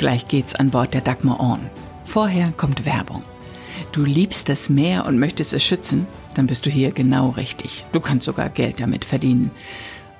Gleich 0.00 0.28
geht's 0.28 0.54
an 0.54 0.70
Bord 0.70 0.94
der 0.94 1.02
Dagmar 1.02 1.40
On. 1.40 1.60
Vorher 2.04 2.54
kommt 2.56 2.86
Werbung. 2.86 3.22
Du 3.92 4.02
liebst 4.02 4.48
das 4.48 4.70
Meer 4.70 5.04
und 5.04 5.18
möchtest 5.18 5.52
es 5.52 5.62
schützen? 5.62 6.06
Dann 6.34 6.46
bist 6.46 6.64
du 6.64 6.70
hier 6.70 6.90
genau 6.90 7.28
richtig. 7.28 7.84
Du 7.92 8.00
kannst 8.00 8.24
sogar 8.24 8.48
Geld 8.48 8.80
damit 8.80 9.04
verdienen. 9.04 9.50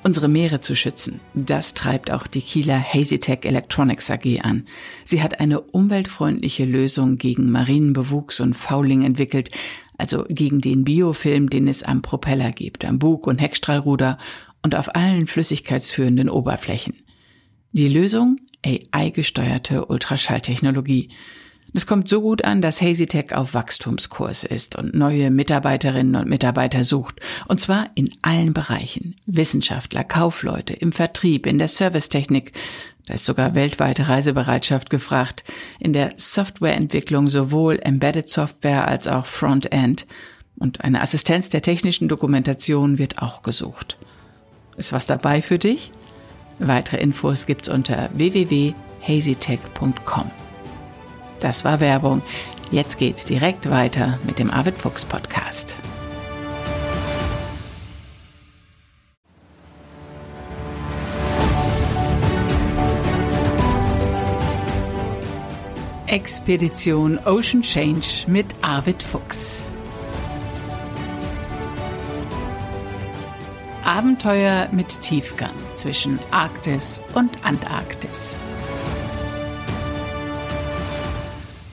Unsere 0.03 0.29
Meere 0.29 0.61
zu 0.61 0.77
schützen, 0.77 1.21
das 1.33 1.73
treibt 1.73 2.11
auch 2.11 2.27
die 2.27 2.43
Kieler 2.43 2.79
Hazytech 2.79 3.47
Electronics 3.47 4.11
AG 4.11 4.43
an. 4.43 4.67
Sie 5.07 5.23
hat 5.23 5.41
eine 5.41 5.63
umweltfreundliche 5.63 6.67
Lösung 6.67 7.17
gegen 7.17 7.51
Marinenbewuchs 7.51 8.41
und 8.41 8.53
Fouling 8.53 9.03
entwickelt, 9.03 9.51
also 9.97 10.27
gegen 10.29 10.61
den 10.61 10.85
Biofilm, 10.85 11.49
den 11.49 11.67
es 11.67 11.83
am 11.83 12.03
Propeller 12.03 12.51
gibt, 12.51 12.85
am 12.85 12.99
Bug- 12.99 13.27
und 13.27 13.39
Heckstrahlruder 13.39 14.19
und 14.63 14.75
auf 14.75 14.95
allen 14.95 15.27
flüssigkeitsführenden 15.27 16.29
Oberflächen. 16.29 16.97
Die 17.73 17.89
Lösung? 17.89 18.41
AI-gesteuerte 18.65 19.87
Ultraschalltechnologie. 19.87 21.11
Das 21.73 21.87
kommt 21.87 22.09
so 22.09 22.21
gut 22.21 22.45
an, 22.45 22.63
dass 22.63 22.81
HazyTech 22.83 23.35
auf 23.35 23.55
Wachstumskurs 23.55 24.43
ist 24.45 24.77
und 24.77 24.95
neue 24.95 25.31
Mitarbeiterinnen 25.31 26.17
und 26.17 26.29
Mitarbeiter 26.29 26.83
sucht. 26.83 27.21
Und 27.47 27.61
zwar 27.61 27.87
in 27.95 28.11
allen 28.23 28.53
Bereichen. 28.53 29.17
Wissenschaftler, 29.27 30.03
Kaufleute, 30.03 30.75
im 30.75 30.93
Vertrieb, 30.93 31.47
in 31.47 31.59
der 31.59 31.69
Servicetechnik. 31.69 32.53
Da 33.07 33.15
ist 33.15 33.25
sogar 33.25 33.55
weltweite 33.55 34.09
Reisebereitschaft 34.09 34.91
gefragt. 34.91 35.45
In 35.79 35.93
der 35.93 36.15
Softwareentwicklung 36.17 37.29
sowohl 37.29 37.79
Embedded 37.83 38.29
Software 38.29 38.89
als 38.89 39.07
auch 39.07 39.27
Frontend. 39.27 40.07
Und 40.59 40.83
eine 40.83 41.01
Assistenz 41.01 41.51
der 41.51 41.63
technischen 41.63 42.09
Dokumentation 42.09 42.99
wird 42.99 43.23
auch 43.23 43.43
gesucht. 43.43 43.97
Ist 44.77 44.93
was 44.93 45.07
dabei 45.07 45.41
für 45.41 45.59
dich? 45.59 45.93
Weitere 46.61 46.99
Infos 46.99 47.47
gibt's 47.47 47.69
unter 47.69 48.11
www.hazytech.com. 48.13 50.31
Das 51.41 51.65
war 51.65 51.81
Werbung. 51.81 52.23
Jetzt 52.71 52.99
geht's 52.99 53.25
direkt 53.25 53.71
weiter 53.71 54.19
mit 54.25 54.39
dem 54.39 54.51
Arvid 54.51 54.77
Fuchs 54.77 55.07
Podcast. 55.07 55.77
Expedition 66.07 67.19
Ocean 67.25 67.63
Change 67.63 68.25
mit 68.27 68.47
Arvid 68.63 69.03
Fuchs. 69.03 69.63
Abenteuer 73.91 74.69
mit 74.71 75.01
Tiefgang 75.03 75.51
zwischen 75.75 76.21
Arktis 76.31 77.03
und 77.15 77.45
Antarktis. 77.45 78.37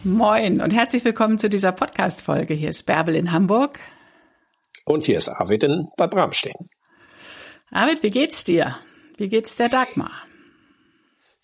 Moin 0.04 0.60
und 0.60 0.74
herzlich 0.74 1.06
willkommen 1.06 1.38
zu 1.38 1.48
dieser 1.48 1.72
Podcast-Folge. 1.74 2.56
Hier 2.56 2.70
ist 2.70 2.88
Bärbel 2.88 3.14
in 3.14 3.32
Hamburg. 3.32 3.80
Und 4.84 5.06
hier 5.06 5.20
ist 5.20 5.30
Arvid 5.30 5.66
in 5.66 5.90
Bad 5.96 6.10
Bramstedt. 6.10 6.56
Arvid, 7.70 8.02
wie 8.02 8.10
geht's 8.10 8.44
dir? 8.44 8.76
Wie 9.18 9.30
geht's 9.30 9.56
der 9.56 9.70
Dagmar? 9.70 10.27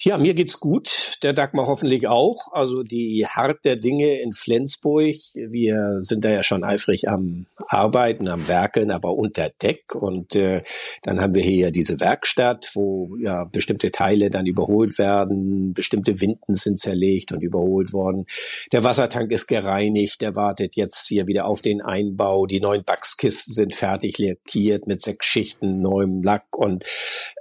Ja, 0.06 0.18
mir 0.18 0.34
geht's 0.34 0.60
gut. 0.60 1.14
Der 1.24 1.32
Dagmar 1.32 1.66
hoffentlich 1.66 2.10
auch. 2.10 2.52
Also 2.52 2.84
die 2.84 3.26
Hart 3.26 3.64
der 3.64 3.78
Dinge 3.78 4.20
in 4.20 4.34
Flensburg. 4.34 5.16
Wir 5.34 6.00
sind 6.02 6.26
da 6.26 6.30
ja 6.30 6.44
schon 6.44 6.66
eifrig 6.66 7.08
am 7.08 7.46
Arbeiten, 7.68 8.28
am 8.28 8.50
Werkeln, 8.50 8.92
aber 8.92 9.14
unter 9.14 9.50
Deck. 9.50 9.96
Und 9.96 10.36
äh, 10.36 10.62
dann 11.04 11.22
haben 11.22 11.36
wir 11.36 11.42
hier 11.42 11.68
ja 11.68 11.72
diese 11.72 12.02
Werkstatt, 12.02 12.72
wo 12.74 13.16
ja 13.16 13.46
bestimmte 13.46 13.92
Teile 13.92 14.30
dann 14.30 14.46
überholt 14.46 14.98
werden. 14.98 15.74
Bestimmte 15.74 16.20
Winden 16.20 16.56
sind 16.56 16.80
zerlegt 16.80 17.32
und 17.32 17.42
überholt 17.42 17.94
worden. 17.94 18.26
Der 18.74 18.84
Wassertank 18.84 19.32
ist 19.32 19.48
gereinigt. 19.48 20.20
Der 20.20 20.36
wartet 20.36 20.76
jetzt 20.76 21.08
hier 21.08 21.28
wieder 21.28 21.46
auf 21.46 21.62
den 21.62 21.82
Einbau. 21.82 22.46
Die 22.46 22.60
neuen 22.60 22.84
Backskisten 22.84 23.54
sind 23.54 23.74
fertig 23.74 24.18
lackiert 24.18 24.86
mit 24.86 25.02
sechs 25.02 25.28
Schichten 25.28 25.80
neuem 25.80 26.24
Lack 26.24 26.58
und 26.58 26.84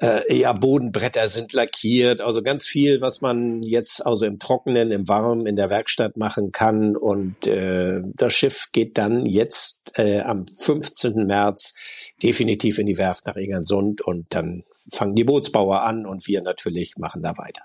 äh, 0.01 0.33
ja, 0.33 0.53
Bodenbretter 0.53 1.27
sind 1.27 1.53
lackiert. 1.53 2.21
Also 2.21 2.43
ganz 2.53 2.67
viel, 2.67 3.01
was 3.01 3.23
man 3.23 3.63
jetzt 3.63 4.05
also 4.05 4.27
im 4.27 4.39
Trockenen, 4.39 4.91
im 4.91 5.09
Warmen, 5.09 5.47
in 5.47 5.57
der 5.57 5.71
Werkstatt 5.71 6.19
machen 6.19 6.53
kann. 6.53 6.97
Und 6.97 7.47
äh, 7.47 8.03
das 8.15 8.35
Schiff 8.35 8.69
geht 8.73 8.99
dann 8.99 9.25
jetzt 9.25 9.81
äh, 9.95 10.21
am 10.21 10.45
15. 10.55 11.27
März 11.27 12.13
definitiv 12.23 12.79
in 12.79 12.87
die 12.87 12.99
Werft 12.99 13.25
nach 13.25 13.37
Egersund 13.37 14.03
und 14.03 14.27
dann 14.35 14.65
fangen 14.93 15.15
die 15.15 15.25
Bootsbauer 15.25 15.81
an 15.81 16.05
und 16.05 16.27
wir 16.27 16.43
natürlich 16.43 16.97
machen 16.99 17.23
da 17.23 17.39
weiter. 17.39 17.63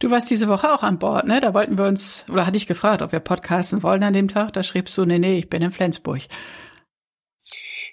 Du 0.00 0.10
warst 0.10 0.28
diese 0.28 0.48
Woche 0.48 0.74
auch 0.74 0.82
an 0.82 0.98
Bord, 0.98 1.28
ne? 1.28 1.40
Da 1.40 1.54
wollten 1.54 1.78
wir 1.78 1.86
uns, 1.86 2.26
oder 2.28 2.46
hatte 2.46 2.56
ich 2.56 2.66
gefragt, 2.66 3.00
ob 3.00 3.12
wir 3.12 3.20
podcasten 3.20 3.84
wollen 3.84 4.02
an 4.02 4.12
dem 4.12 4.26
Tag. 4.26 4.52
Da 4.54 4.64
schriebst 4.64 4.98
du, 4.98 5.04
nee, 5.04 5.20
nee, 5.20 5.38
ich 5.38 5.48
bin 5.48 5.62
in 5.62 5.70
Flensburg. 5.70 6.22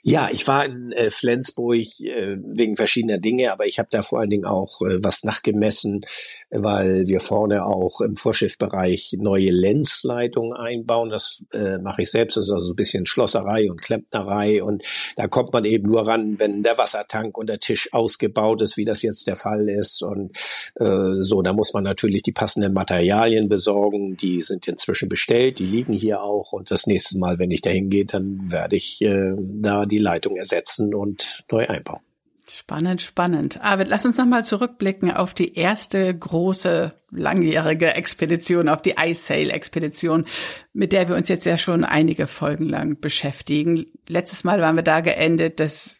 Ja, 0.03 0.29
ich 0.31 0.47
war 0.47 0.65
in 0.65 0.91
äh, 0.93 1.11
Flensburg 1.11 1.77
äh, 1.99 2.35
wegen 2.43 2.75
verschiedener 2.75 3.19
Dinge, 3.19 3.51
aber 3.51 3.67
ich 3.67 3.77
habe 3.77 3.89
da 3.91 4.01
vor 4.01 4.19
allen 4.19 4.31
Dingen 4.31 4.45
auch 4.45 4.81
äh, 4.81 4.97
was 5.03 5.23
nachgemessen, 5.23 6.01
weil 6.49 7.07
wir 7.07 7.19
vorne 7.19 7.65
auch 7.67 8.01
im 8.01 8.15
Vorschiffbereich 8.15 9.15
neue 9.19 9.51
Lenzleitungen 9.51 10.53
einbauen. 10.53 11.11
Das 11.11 11.45
äh, 11.53 11.77
mache 11.77 12.01
ich 12.01 12.09
selbst. 12.09 12.35
Das 12.35 12.45
ist 12.45 12.51
also 12.51 12.73
ein 12.73 12.75
bisschen 12.75 13.05
Schlosserei 13.05 13.69
und 13.69 13.79
Klempnerei 13.79 14.63
und 14.63 14.83
da 15.17 15.27
kommt 15.27 15.53
man 15.53 15.65
eben 15.65 15.87
nur 15.87 16.07
ran, 16.07 16.39
wenn 16.39 16.63
der 16.63 16.79
Wassertank 16.79 17.37
und 17.37 17.47
der 17.47 17.59
Tisch 17.59 17.93
ausgebaut 17.93 18.63
ist, 18.63 18.77
wie 18.77 18.85
das 18.85 19.03
jetzt 19.03 19.27
der 19.27 19.35
Fall 19.35 19.69
ist. 19.69 20.01
Und 20.01 20.31
äh, 20.79 21.21
so, 21.21 21.43
da 21.43 21.53
muss 21.53 21.73
man 21.73 21.83
natürlich 21.83 22.23
die 22.23 22.31
passenden 22.31 22.73
Materialien 22.73 23.49
besorgen. 23.49 24.17
Die 24.17 24.41
sind 24.41 24.67
inzwischen 24.67 25.09
bestellt, 25.09 25.59
die 25.59 25.67
liegen 25.67 25.93
hier 25.93 26.23
auch. 26.23 26.53
Und 26.53 26.71
das 26.71 26.87
nächste 26.87 27.19
Mal, 27.19 27.37
wenn 27.37 27.51
ich 27.51 27.61
da 27.61 27.69
hingehe, 27.69 28.05
dann 28.05 28.49
werde 28.49 28.75
ich 28.75 28.99
äh, 29.03 29.35
da 29.37 29.85
die 29.91 29.99
Leitung 29.99 30.37
ersetzen 30.37 30.95
und 30.95 31.43
neu 31.51 31.67
einbauen. 31.67 32.01
Spannend, 32.53 33.01
spannend. 33.01 33.61
Arvid, 33.61 33.87
lass 33.87 34.05
uns 34.05 34.17
nochmal 34.17 34.43
zurückblicken 34.43 35.09
auf 35.09 35.33
die 35.33 35.55
erste 35.55 36.13
große 36.13 36.93
langjährige 37.09 37.95
Expedition, 37.95 38.67
auf 38.67 38.81
die 38.81 38.95
iSail-Expedition, 39.01 40.25
mit 40.73 40.91
der 40.91 41.07
wir 41.07 41.15
uns 41.15 41.29
jetzt 41.29 41.45
ja 41.45 41.57
schon 41.57 41.85
einige 41.85 42.27
Folgen 42.27 42.67
lang 42.67 42.99
beschäftigen. 42.99 43.85
Letztes 44.05 44.43
Mal 44.43 44.59
waren 44.59 44.75
wir 44.75 44.83
da 44.83 44.99
geendet, 44.99 45.61
dass 45.61 45.99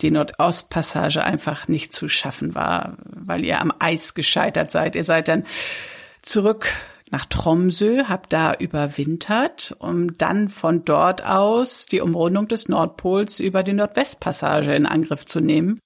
die 0.00 0.10
Nordostpassage 0.10 1.22
einfach 1.22 1.68
nicht 1.68 1.92
zu 1.92 2.08
schaffen 2.08 2.56
war, 2.56 2.96
weil 3.04 3.44
ihr 3.44 3.60
am 3.60 3.72
Eis 3.78 4.14
gescheitert 4.14 4.72
seid. 4.72 4.96
Ihr 4.96 5.04
seid 5.04 5.28
dann 5.28 5.46
zurück 6.22 6.72
nach 7.12 7.26
Tromsø, 7.26 8.04
habe 8.04 8.22
da 8.28 8.54
überwintert, 8.54 9.76
um 9.78 10.16
dann 10.16 10.48
von 10.48 10.84
dort 10.84 11.24
aus 11.24 11.86
die 11.86 12.00
Umrundung 12.00 12.48
des 12.48 12.68
Nordpols 12.68 13.38
über 13.38 13.62
die 13.62 13.74
Nordwestpassage 13.74 14.74
in 14.74 14.86
Angriff 14.86 15.26
zu 15.26 15.40
nehmen. 15.40 15.78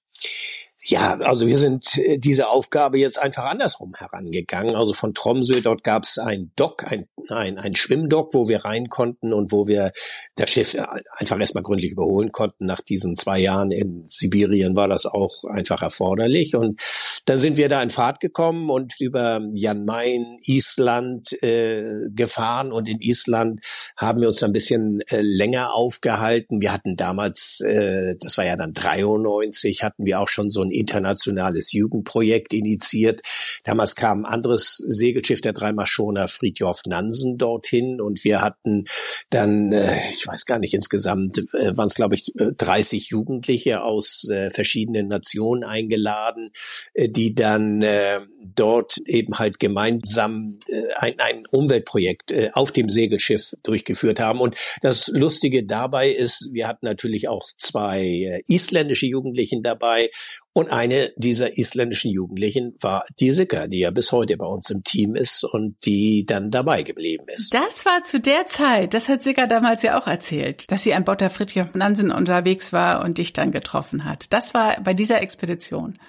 Ja, 0.89 1.17
also 1.17 1.47
wir 1.47 1.57
sind 1.57 1.97
äh, 1.97 2.17
diese 2.17 2.47
Aufgabe 2.47 2.97
jetzt 2.97 3.19
einfach 3.19 3.43
andersrum 3.43 3.93
herangegangen. 3.95 4.73
Also 4.73 4.93
von 4.93 5.13
Tromsø, 5.13 5.59
dort 5.59 5.83
gab 5.83 6.03
es 6.03 6.17
ein 6.17 6.53
Dock, 6.55 6.85
ein, 6.89 7.07
ein, 7.27 7.57
ein 7.57 7.75
Schwimmdock, 7.75 8.33
wo 8.33 8.47
wir 8.47 8.63
rein 8.63 8.87
konnten 8.87 9.33
und 9.33 9.51
wo 9.51 9.67
wir 9.67 9.91
das 10.35 10.49
Schiff 10.49 10.77
einfach 11.17 11.39
erstmal 11.39 11.63
gründlich 11.63 11.91
überholen 11.91 12.31
konnten. 12.31 12.63
Nach 12.63 12.79
diesen 12.79 13.17
zwei 13.17 13.39
Jahren 13.39 13.71
in 13.71 14.05
Sibirien 14.07 14.77
war 14.77 14.87
das 14.87 15.05
auch 15.05 15.43
einfach 15.43 15.81
erforderlich. 15.81 16.55
Und 16.55 16.79
dann 17.27 17.39
sind 17.39 17.57
wir 17.57 17.67
da 17.67 17.83
in 17.83 17.89
Fahrt 17.89 18.21
gekommen 18.21 18.69
und 18.69 18.93
über 19.01 19.41
Jan 19.51 19.83
Mayen, 19.83 20.37
Island 20.45 21.33
äh, 21.43 22.07
gefahren. 22.15 22.71
Und 22.71 22.87
in 22.87 23.01
Island 23.01 23.59
haben 23.97 24.21
wir 24.21 24.29
uns 24.29 24.41
ein 24.43 24.53
bisschen 24.53 25.01
äh, 25.09 25.19
länger 25.19 25.73
aufgehalten. 25.73 26.61
Wir 26.61 26.71
hatten 26.71 26.95
damals, 26.95 27.59
äh, 27.59 28.15
das 28.21 28.37
war 28.37 28.45
ja 28.45 28.55
dann 28.55 28.73
93, 28.73 29.83
hatten 29.83 30.05
wir 30.05 30.21
auch 30.21 30.29
schon 30.29 30.49
so 30.49 30.61
ein 30.61 30.71
internationales 30.71 31.73
Jugendprojekt 31.73 32.53
initiiert. 32.53 33.19
Damals 33.65 33.97
kam 33.97 34.23
ein 34.23 34.31
anderes 34.31 34.77
Segelschiff, 34.87 35.41
der 35.41 35.51
Dreimaschoner 35.51 36.29
Friedhof 36.29 36.83
Nansen 36.85 37.37
dorthin 37.37 37.99
und 37.99 38.23
wir 38.23 38.39
hatten 38.39 38.85
dann, 39.31 39.73
äh, 39.73 39.99
ich 40.13 40.25
weiß 40.25 40.45
gar 40.45 40.59
nicht, 40.59 40.73
insgesamt 40.73 41.39
äh, 41.39 41.75
waren 41.75 41.87
es 41.87 41.95
glaube 41.95 42.15
ich 42.15 42.31
30 42.37 43.09
Jugendliche 43.09 43.83
aus 43.83 44.29
äh, 44.29 44.49
verschiedenen 44.49 45.09
Nationen 45.09 45.65
eingeladen, 45.65 46.51
äh, 46.93 47.09
die 47.17 47.33
dann 47.33 47.81
äh, 47.81 48.21
dort 48.55 48.97
eben 49.05 49.39
halt 49.39 49.59
gemeinsam 49.59 50.59
äh, 50.67 50.93
ein, 50.95 51.19
ein 51.19 51.43
Umweltprojekt 51.49 52.31
äh, 52.31 52.51
auf 52.53 52.71
dem 52.71 52.89
Segelschiff 52.89 53.53
durchgeführt 53.63 54.19
haben. 54.19 54.39
Und 54.39 54.55
das 54.81 55.07
Lustige 55.07 55.65
dabei 55.65 56.09
ist, 56.09 56.49
wir 56.53 56.67
hatten 56.67 56.85
natürlich 56.85 57.27
auch 57.27 57.47
zwei 57.57 58.01
äh, 58.01 58.43
isländische 58.47 59.07
Jugendlichen 59.07 59.63
dabei 59.63 60.09
und 60.57 60.71
eine 60.71 61.13
dieser 61.17 61.55
isländischen 61.59 62.09
Jugendlichen 62.09 62.75
war 62.81 63.03
die 63.19 63.29
Sicker, 63.29 63.67
die 63.67 63.81
ja 63.81 63.91
bis 63.91 64.11
heute 64.11 64.37
bei 64.37 64.47
uns 64.47 64.71
im 64.71 64.83
Team 64.83 65.15
ist 65.15 65.43
und 65.43 65.75
die 65.85 66.25
dann 66.25 66.49
dabei 66.49 66.81
geblieben 66.81 67.25
ist. 67.27 67.53
Das 67.53 67.85
war 67.85 68.03
zu 68.03 68.19
der 68.19 68.47
Zeit, 68.47 68.95
das 68.95 69.07
hat 69.07 69.21
Sicker 69.21 69.45
damals 69.45 69.83
ja 69.83 70.01
auch 70.01 70.07
erzählt, 70.07 70.71
dass 70.71 70.81
sie 70.81 70.95
an 70.95 71.03
Bord 71.03 71.21
der 71.21 71.29
Friedrich 71.29 71.75
Nansen 71.75 72.11
unterwegs 72.11 72.73
war 72.73 73.05
und 73.05 73.19
dich 73.19 73.33
dann 73.33 73.51
getroffen 73.51 74.03
hat. 74.03 74.33
Das 74.33 74.55
war 74.55 74.81
bei 74.81 74.95
dieser 74.95 75.21
Expedition. 75.21 75.99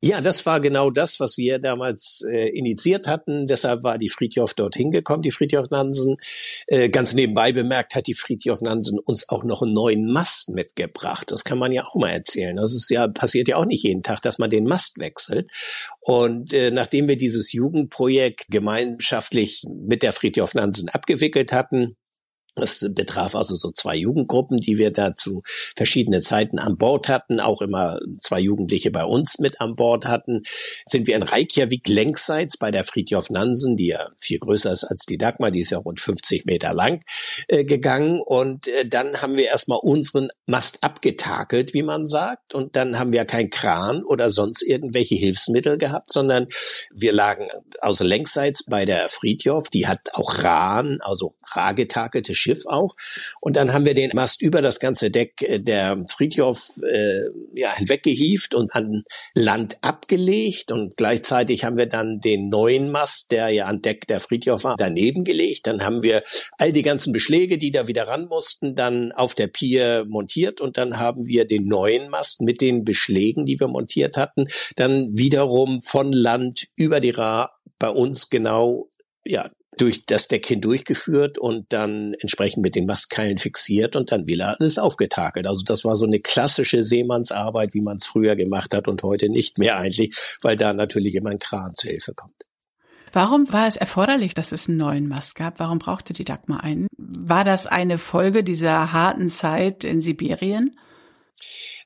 Ja, 0.00 0.20
das 0.20 0.46
war 0.46 0.60
genau 0.60 0.90
das, 0.90 1.18
was 1.18 1.36
wir 1.38 1.58
damals 1.58 2.24
äh, 2.30 2.50
initiiert 2.50 3.08
hatten. 3.08 3.48
Deshalb 3.48 3.82
war 3.82 3.98
die 3.98 4.10
Friedhof 4.10 4.54
dorthin 4.54 4.92
gekommen, 4.92 5.22
die 5.22 5.32
Friedhof 5.32 5.70
Nansen. 5.70 6.18
Äh, 6.68 6.88
ganz 6.88 7.14
nebenbei 7.14 7.52
bemerkt 7.52 7.96
hat 7.96 8.06
die 8.06 8.14
Friedhof 8.14 8.60
Nansen 8.60 9.00
uns 9.00 9.28
auch 9.28 9.42
noch 9.42 9.60
einen 9.60 9.72
neuen 9.72 10.06
Mast 10.06 10.50
mitgebracht. 10.50 11.32
Das 11.32 11.42
kann 11.42 11.58
man 11.58 11.72
ja 11.72 11.84
auch 11.84 11.96
mal 11.96 12.10
erzählen. 12.10 12.54
Das 12.54 12.76
ist 12.76 12.88
ja 12.90 13.08
passiert 13.08 13.48
ja 13.48 13.56
auch 13.56 13.64
nicht 13.64 13.82
jeden 13.82 14.04
Tag, 14.04 14.22
dass 14.22 14.38
man 14.38 14.50
den 14.50 14.66
Mast 14.66 15.00
wechselt. 15.00 15.50
Und 15.98 16.52
äh, 16.52 16.70
nachdem 16.70 17.08
wir 17.08 17.16
dieses 17.16 17.52
Jugendprojekt 17.52 18.46
gemeinschaftlich 18.50 19.64
mit 19.68 20.04
der 20.04 20.12
Friedhof 20.12 20.54
Nansen 20.54 20.88
abgewickelt 20.88 21.52
hatten, 21.52 21.96
das 22.58 22.84
betraf 22.94 23.34
also 23.34 23.54
so 23.54 23.70
zwei 23.70 23.96
Jugendgruppen, 23.96 24.58
die 24.58 24.78
wir 24.78 24.90
da 24.90 25.14
zu 25.14 25.42
verschiedenen 25.76 26.22
Zeiten 26.22 26.58
an 26.58 26.76
Bord 26.76 27.08
hatten, 27.08 27.40
auch 27.40 27.62
immer 27.62 27.98
zwei 28.20 28.40
Jugendliche 28.40 28.90
bei 28.90 29.04
uns 29.04 29.38
mit 29.38 29.60
an 29.60 29.76
Bord 29.76 30.06
hatten. 30.06 30.42
Sind 30.86 31.06
wir 31.06 31.16
in 31.16 31.22
Reykjavik 31.22 31.88
längsseits 31.88 32.56
bei 32.56 32.70
der 32.70 32.84
Friedhof 32.84 33.30
Nansen, 33.30 33.76
die 33.76 33.88
ja 33.88 34.10
viel 34.18 34.38
größer 34.38 34.72
ist 34.72 34.84
als 34.84 35.06
die 35.06 35.18
Dagmar, 35.18 35.50
die 35.50 35.60
ist 35.60 35.70
ja 35.70 35.78
rund 35.78 36.00
50 36.00 36.44
Meter 36.46 36.74
lang, 36.74 37.00
äh, 37.48 37.64
gegangen. 37.64 38.20
Und 38.20 38.68
äh, 38.68 38.86
dann 38.86 39.20
haben 39.22 39.36
wir 39.36 39.46
erstmal 39.46 39.78
unseren 39.82 40.28
Mast 40.46 40.82
abgetakelt, 40.82 41.74
wie 41.74 41.82
man 41.82 42.06
sagt. 42.06 42.54
Und 42.54 42.76
dann 42.76 42.98
haben 42.98 43.12
wir 43.12 43.24
kein 43.24 43.50
Kran 43.50 44.04
oder 44.04 44.30
sonst 44.30 44.62
irgendwelche 44.62 45.14
Hilfsmittel 45.14 45.78
gehabt, 45.78 46.12
sondern 46.12 46.46
wir 46.94 47.12
lagen 47.12 47.48
also 47.80 48.04
längsseits 48.04 48.64
bei 48.64 48.84
der 48.84 49.08
Friedhof, 49.08 49.68
die 49.68 49.86
hat 49.86 50.00
auch 50.12 50.42
Rahn, 50.42 50.98
also 51.00 51.34
rar 51.52 51.74
getakelte 51.74 52.34
Schiff 52.48 52.66
auch. 52.66 52.94
Und 53.40 53.56
dann 53.56 53.72
haben 53.72 53.84
wir 53.84 53.94
den 53.94 54.10
Mast 54.14 54.40
über 54.40 54.62
das 54.62 54.80
ganze 54.80 55.10
Deck 55.10 55.42
äh, 55.42 55.60
der 55.60 55.98
Friedhof 56.08 56.80
äh, 56.82 57.24
ja, 57.54 57.74
hinweggehieft 57.74 58.54
und 58.54 58.74
an 58.74 59.04
Land 59.34 59.78
abgelegt. 59.82 60.72
Und 60.72 60.96
gleichzeitig 60.96 61.64
haben 61.64 61.76
wir 61.76 61.86
dann 61.86 62.20
den 62.20 62.48
neuen 62.48 62.90
Mast, 62.90 63.32
der 63.32 63.50
ja 63.50 63.66
an 63.66 63.82
Deck 63.82 64.06
der 64.06 64.20
Friedhof 64.20 64.64
war, 64.64 64.76
daneben 64.78 65.24
gelegt. 65.24 65.66
Dann 65.66 65.84
haben 65.84 66.02
wir 66.02 66.22
all 66.56 66.72
die 66.72 66.82
ganzen 66.82 67.12
Beschläge, 67.12 67.58
die 67.58 67.70
da 67.70 67.86
wieder 67.86 68.08
ran 68.08 68.26
mussten, 68.26 68.74
dann 68.74 69.12
auf 69.12 69.34
der 69.34 69.48
Pier 69.48 70.04
montiert. 70.08 70.60
Und 70.60 70.78
dann 70.78 70.98
haben 70.98 71.26
wir 71.26 71.46
den 71.46 71.66
neuen 71.66 72.08
Mast 72.08 72.40
mit 72.40 72.60
den 72.60 72.84
Beschlägen, 72.84 73.44
die 73.44 73.60
wir 73.60 73.68
montiert 73.68 74.16
hatten, 74.16 74.46
dann 74.76 75.08
wiederum 75.12 75.82
von 75.82 76.12
Land 76.12 76.68
über 76.76 77.00
die 77.00 77.10
Ra 77.10 77.52
bei 77.78 77.90
uns 77.90 78.30
genau 78.30 78.88
ja, 79.24 79.50
durch 79.80 80.06
das 80.06 80.28
Deck 80.28 80.46
hindurchgeführt 80.46 81.38
und 81.38 81.72
dann 81.72 82.14
entsprechend 82.14 82.62
mit 82.62 82.74
den 82.74 82.86
Mastkeilen 82.86 83.38
fixiert 83.38 83.96
und 83.96 84.12
dann 84.12 84.26
wieder 84.26 84.58
alles 84.58 84.78
aufgetakelt. 84.78 85.46
Also 85.46 85.62
das 85.64 85.84
war 85.84 85.96
so 85.96 86.06
eine 86.06 86.20
klassische 86.20 86.82
Seemannsarbeit, 86.82 87.74
wie 87.74 87.80
man 87.80 87.96
es 87.96 88.06
früher 88.06 88.36
gemacht 88.36 88.74
hat 88.74 88.88
und 88.88 89.02
heute 89.02 89.28
nicht 89.28 89.58
mehr 89.58 89.76
eigentlich, 89.76 90.16
weil 90.42 90.56
da 90.56 90.72
natürlich 90.72 91.14
immer 91.14 91.30
ein 91.30 91.38
Kran 91.38 91.74
zur 91.74 91.90
Hilfe 91.90 92.14
kommt. 92.14 92.34
Warum 93.12 93.50
war 93.52 93.66
es 93.66 93.76
erforderlich, 93.76 94.34
dass 94.34 94.52
es 94.52 94.68
einen 94.68 94.78
neuen 94.78 95.08
Mast 95.08 95.34
gab? 95.34 95.58
Warum 95.58 95.78
brauchte 95.78 96.12
die 96.12 96.24
Dagmar 96.24 96.62
einen? 96.62 96.88
War 96.96 97.44
das 97.44 97.66
eine 97.66 97.98
Folge 97.98 98.44
dieser 98.44 98.92
harten 98.92 99.30
Zeit 99.30 99.84
in 99.84 100.00
Sibirien? 100.00 100.76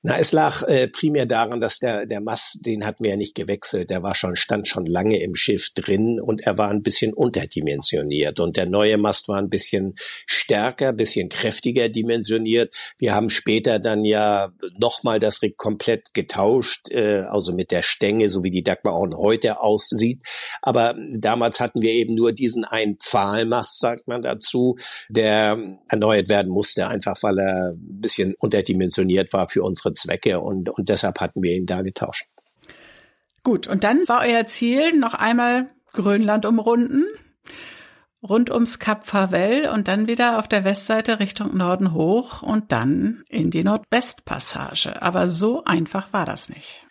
Na, 0.05 0.19
es 0.19 0.33
lag 0.33 0.65
äh, 0.65 0.89
primär 0.89 1.27
daran, 1.27 1.61
dass 1.61 1.79
der 1.79 2.07
der 2.07 2.21
Mast, 2.21 2.67
den 2.67 2.85
hatten 2.85 3.05
wir 3.05 3.13
ja 3.13 3.17
nicht 3.17 3.37
gewechselt, 3.37 3.89
der 3.89 4.03
war 4.03 4.17
schon 4.17 4.35
stand 4.35 4.67
schon 4.67 4.85
lange 4.85 5.23
im 5.23 5.37
Schiff 5.37 5.71
drin 5.75 6.21
und 6.21 6.41
er 6.41 6.59
war 6.59 6.71
ein 6.71 6.83
bisschen 6.83 7.15
unterdimensioniert 7.15 8.41
und 8.41 8.57
der 8.57 8.67
neue 8.67 8.99
Mast 8.99 9.29
war 9.29 9.39
ein 9.39 9.49
bisschen 9.49 9.95
stärker, 10.27 10.93
bisschen 10.93 11.29
kräftiger 11.29 11.89
dimensioniert. 11.89 12.75
Wir 12.99 13.15
haben 13.15 13.31
später 13.31 13.79
dann 13.79 14.05
ja 14.05 14.53
nochmal 14.77 15.21
das 15.21 15.41
Rig 15.41 15.57
komplett 15.57 16.13
getauscht, 16.15 16.91
äh, 16.91 17.21
also 17.31 17.55
mit 17.55 17.71
der 17.71 17.83
Stänge, 17.83 18.29
so 18.29 18.43
wie 18.43 18.51
die 18.51 18.65
Dagmar 18.65 18.95
auch 18.95 19.07
heute 19.17 19.61
aussieht. 19.61 20.21
Aber 20.63 20.97
damals 21.15 21.61
hatten 21.61 21.81
wir 21.81 21.93
eben 21.93 22.13
nur 22.13 22.33
diesen 22.33 22.65
einen 22.65 22.97
Pfahlmast, 22.97 23.79
sagt 23.79 24.09
man 24.09 24.23
dazu, 24.23 24.77
der 25.09 25.79
erneuert 25.89 26.29
werden 26.29 26.51
musste, 26.51 26.89
einfach 26.89 27.15
weil 27.23 27.39
er 27.39 27.69
ein 27.75 28.01
bisschen 28.01 28.35
unterdimensioniert 28.41 29.33
war 29.33 29.47
für 29.47 29.63
unsere 29.63 29.92
Zwecke 29.95 30.41
und, 30.41 30.69
und 30.71 30.89
deshalb 30.89 31.21
hatten 31.21 31.43
wir 31.43 31.55
ihn 31.55 31.67
da 31.67 31.83
getauscht. 31.83 32.27
Gut, 33.43 33.67
und 33.67 33.85
dann 33.85 34.07
war 34.09 34.23
euer 34.27 34.47
Ziel 34.47 34.93
noch 34.93 35.15
einmal 35.15 35.71
Grönland 35.93 36.47
umrunden, 36.47 37.05
rund 38.23 38.51
ums 38.51 38.79
Kap 38.79 39.05
Farvel 39.07 39.69
und 39.69 39.89
dann 39.89 40.07
wieder 40.07 40.39
auf 40.39 40.47
der 40.47 40.65
Westseite 40.65 41.19
Richtung 41.19 41.57
Norden 41.57 41.93
hoch 41.93 42.43
und 42.43 42.71
dann 42.71 43.25
in 43.29 43.51
die 43.51 43.65
Nordwestpassage. 43.65 45.03
Aber 45.03 45.29
so 45.29 45.65
einfach 45.65 46.13
war 46.13 46.25
das 46.25 46.49
nicht. 46.49 46.87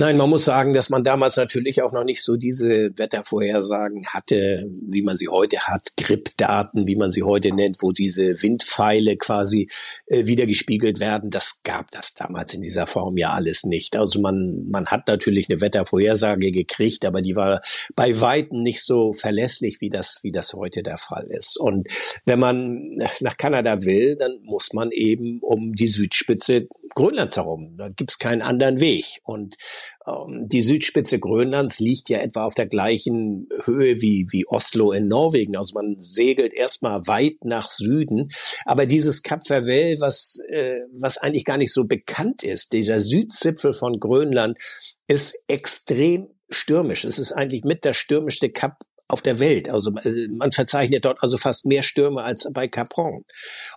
Nein, 0.00 0.16
man 0.16 0.30
muss 0.30 0.44
sagen, 0.44 0.74
dass 0.74 0.90
man 0.90 1.02
damals 1.02 1.36
natürlich 1.38 1.82
auch 1.82 1.90
noch 1.90 2.04
nicht 2.04 2.22
so 2.22 2.36
diese 2.36 2.96
Wettervorhersagen 2.96 4.06
hatte, 4.06 4.70
wie 4.86 5.02
man 5.02 5.16
sie 5.16 5.26
heute 5.26 5.58
hat, 5.66 5.94
Grip-Daten, 5.96 6.86
wie 6.86 6.94
man 6.94 7.10
sie 7.10 7.24
heute 7.24 7.52
nennt, 7.52 7.82
wo 7.82 7.90
diese 7.90 8.40
Windpfeile 8.40 9.16
quasi 9.16 9.68
äh, 10.06 10.24
wiedergespiegelt 10.26 11.00
werden. 11.00 11.30
Das 11.30 11.64
gab 11.64 11.90
das 11.90 12.14
damals 12.14 12.54
in 12.54 12.62
dieser 12.62 12.86
Form 12.86 13.16
ja 13.16 13.32
alles 13.32 13.64
nicht. 13.64 13.96
Also 13.96 14.20
man, 14.20 14.68
man 14.70 14.86
hat 14.86 15.08
natürlich 15.08 15.50
eine 15.50 15.60
Wettervorhersage 15.60 16.52
gekriegt, 16.52 17.04
aber 17.04 17.20
die 17.20 17.34
war 17.34 17.60
bei 17.96 18.20
Weitem 18.20 18.62
nicht 18.62 18.86
so 18.86 19.12
verlässlich, 19.12 19.80
wie 19.80 19.90
das, 19.90 20.20
wie 20.22 20.30
das 20.30 20.54
heute 20.54 20.84
der 20.84 20.98
Fall 20.98 21.26
ist. 21.30 21.58
Und 21.58 21.88
wenn 22.24 22.38
man 22.38 22.98
nach 23.18 23.36
Kanada 23.36 23.82
will, 23.82 24.14
dann 24.14 24.38
muss 24.44 24.72
man 24.72 24.92
eben 24.92 25.40
um 25.42 25.72
die 25.74 25.88
Südspitze 25.88 26.68
Grönlands 26.98 27.36
herum. 27.36 27.76
Da 27.78 27.88
gibt's 27.88 28.18
keinen 28.18 28.42
anderen 28.42 28.80
Weg. 28.80 29.04
Und 29.22 29.56
ähm, 30.04 30.48
die 30.48 30.62
Südspitze 30.62 31.20
Grönlands 31.20 31.78
liegt 31.78 32.08
ja 32.08 32.18
etwa 32.18 32.44
auf 32.44 32.54
der 32.54 32.66
gleichen 32.66 33.46
Höhe 33.64 34.00
wie, 34.00 34.26
wie 34.30 34.48
Oslo 34.48 34.90
in 34.90 35.06
Norwegen. 35.06 35.56
Also 35.56 35.74
man 35.74 35.96
segelt 36.00 36.52
erstmal 36.52 37.06
weit 37.06 37.44
nach 37.44 37.70
Süden. 37.70 38.30
Aber 38.64 38.84
dieses 38.84 39.22
Kap 39.22 39.46
Farvel, 39.46 39.94
was, 40.00 40.40
äh, 40.48 40.80
was 40.92 41.18
eigentlich 41.18 41.44
gar 41.44 41.56
nicht 41.56 41.72
so 41.72 41.86
bekannt 41.86 42.42
ist, 42.42 42.72
dieser 42.72 43.00
Südzipfel 43.00 43.74
von 43.74 44.00
Grönland, 44.00 44.58
ist 45.06 45.44
extrem 45.46 46.26
stürmisch. 46.50 47.04
Es 47.04 47.20
ist 47.20 47.30
eigentlich 47.30 47.62
mit 47.62 47.84
der 47.84 47.94
stürmischste 47.94 48.48
Kap 48.48 48.76
auf 49.06 49.22
der 49.22 49.38
Welt. 49.38 49.68
Also 49.68 49.92
äh, 49.98 50.26
man 50.30 50.50
verzeichnet 50.50 51.04
dort 51.04 51.22
also 51.22 51.36
fast 51.36 51.64
mehr 51.64 51.84
Stürme 51.84 52.24
als 52.24 52.50
bei 52.52 52.66
Capron. 52.66 53.24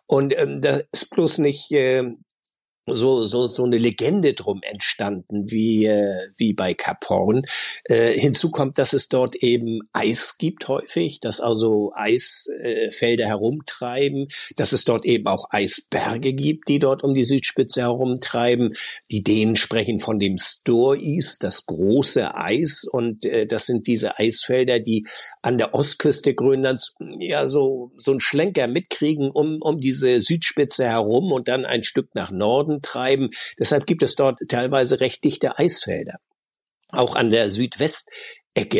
Und 0.07 0.35
ähm, 0.35 0.59
da 0.59 0.81
ist 0.91 1.11
bloß 1.11 1.37
nicht 1.37 1.71
äh, 1.71 2.03
so, 2.87 3.25
so, 3.25 3.47
so 3.47 3.63
eine 3.63 3.77
Legende 3.77 4.33
drum 4.33 4.61
entstanden, 4.63 5.51
wie, 5.51 5.85
äh, 5.85 6.29
wie 6.35 6.53
bei 6.53 6.73
Cap 6.73 7.05
Horn. 7.09 7.43
Äh, 7.85 8.17
hinzu 8.17 8.49
kommt, 8.49 8.77
dass 8.77 8.93
es 8.93 9.07
dort 9.07 9.35
eben 9.35 9.81
Eis 9.93 10.37
gibt 10.37 10.67
häufig, 10.67 11.19
dass 11.19 11.41
also 11.41 11.93
Eisfelder 11.95 13.25
äh, 13.25 13.27
herumtreiben, 13.27 14.27
dass 14.55 14.71
es 14.71 14.83
dort 14.85 15.05
eben 15.05 15.27
auch 15.27 15.45
Eisberge 15.51 16.33
gibt, 16.33 16.67
die 16.69 16.79
dort 16.79 17.03
um 17.03 17.13
die 17.13 17.23
Südspitze 17.23 17.81
herumtreiben. 17.81 18.71
Die 19.11 19.23
Dänen 19.23 19.55
sprechen 19.55 19.99
von 19.99 20.17
dem 20.17 20.37
Store-Eis, 20.37 21.37
das 21.39 21.65
große 21.65 22.33
Eis, 22.33 22.85
und 22.91 23.25
äh, 23.25 23.45
das 23.45 23.67
sind 23.67 23.85
diese 23.85 24.17
Eisfelder, 24.17 24.79
die 24.79 25.05
an 25.43 25.57
der 25.57 25.75
Ostküste 25.75 26.33
Grönlands 26.33 26.95
ja 27.19 27.47
so, 27.47 27.91
so 27.95 28.11
einen 28.11 28.19
Schlenker 28.19 28.67
mitkriegen 28.67 29.29
um, 29.29 29.57
um 29.61 29.79
diese 29.79 30.19
Südspitze 30.21 30.85
herum 30.85 31.31
und 31.31 31.47
dann 31.47 31.65
ein 31.65 31.83
Stück 31.83 32.15
nach 32.15 32.31
Norden 32.31 32.70
treiben. 32.81 33.31
Deshalb 33.59 33.85
gibt 33.85 34.03
es 34.03 34.15
dort 34.15 34.39
teilweise 34.47 34.99
recht 35.01 35.23
dichte 35.23 35.57
Eisfelder. 35.57 36.19
Auch 36.89 37.15
an 37.15 37.31
der 37.31 37.49
Südwest 37.49 38.09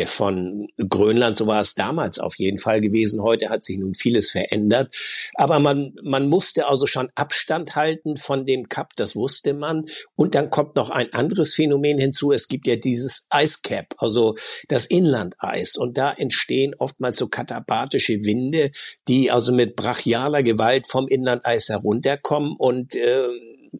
von 0.06 0.68
Grönland, 0.76 1.38
so 1.38 1.46
war 1.46 1.60
es 1.60 1.74
damals 1.74 2.18
auf 2.18 2.34
jeden 2.36 2.58
Fall 2.58 2.78
gewesen. 2.78 3.22
Heute 3.22 3.48
hat 3.48 3.64
sich 3.64 3.78
nun 3.78 3.94
vieles 3.94 4.30
verändert. 4.30 4.94
Aber 5.34 5.60
man, 5.60 5.94
man 6.02 6.28
musste 6.28 6.68
also 6.68 6.86
schon 6.86 7.10
Abstand 7.14 7.74
halten 7.74 8.16
von 8.16 8.44
dem 8.44 8.68
Kap, 8.68 8.90
das 8.96 9.16
wusste 9.16 9.54
man. 9.54 9.86
Und 10.14 10.34
dann 10.34 10.50
kommt 10.50 10.76
noch 10.76 10.90
ein 10.90 11.12
anderes 11.14 11.54
Phänomen 11.54 11.98
hinzu. 11.98 12.32
Es 12.32 12.48
gibt 12.48 12.66
ja 12.66 12.76
dieses 12.76 13.28
Ice 13.34 13.60
Cap, 13.62 13.94
also 13.96 14.34
das 14.68 14.86
Inlandeis. 14.86 15.76
Und 15.76 15.96
da 15.96 16.12
entstehen 16.12 16.74
oftmals 16.78 17.16
so 17.16 17.28
katabatische 17.28 18.24
Winde, 18.24 18.72
die 19.08 19.30
also 19.30 19.54
mit 19.54 19.74
brachialer 19.74 20.42
Gewalt 20.42 20.86
vom 20.86 21.08
Inlandeis 21.08 21.70
herunterkommen 21.70 22.56
und 22.58 22.94
äh, 22.94 23.26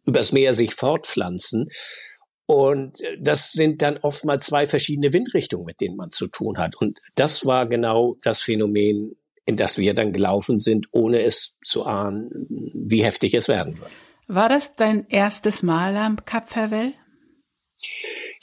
übers 0.06 0.32
Meer 0.32 0.54
sich 0.54 0.74
fortpflanzen. 0.74 1.68
Und 2.46 2.98
das 3.20 3.52
sind 3.52 3.82
dann 3.82 3.98
oft 3.98 4.24
mal 4.24 4.40
zwei 4.40 4.66
verschiedene 4.66 5.12
Windrichtungen, 5.12 5.64
mit 5.64 5.80
denen 5.80 5.96
man 5.96 6.10
zu 6.10 6.26
tun 6.26 6.58
hat. 6.58 6.76
Und 6.76 6.98
das 7.14 7.46
war 7.46 7.66
genau 7.66 8.16
das 8.22 8.42
Phänomen, 8.42 9.16
in 9.46 9.56
das 9.56 9.78
wir 9.78 9.94
dann 9.94 10.12
gelaufen 10.12 10.58
sind, 10.58 10.86
ohne 10.92 11.22
es 11.22 11.56
zu 11.64 11.86
ahnen, 11.86 12.30
wie 12.74 13.04
heftig 13.04 13.34
es 13.34 13.48
werden 13.48 13.78
wird. 13.78 13.90
War 14.28 14.48
das 14.48 14.76
dein 14.76 15.06
erstes 15.08 15.62
Mal 15.62 15.96
am 15.96 16.24
Kap 16.24 16.50
Farvel? 16.50 16.94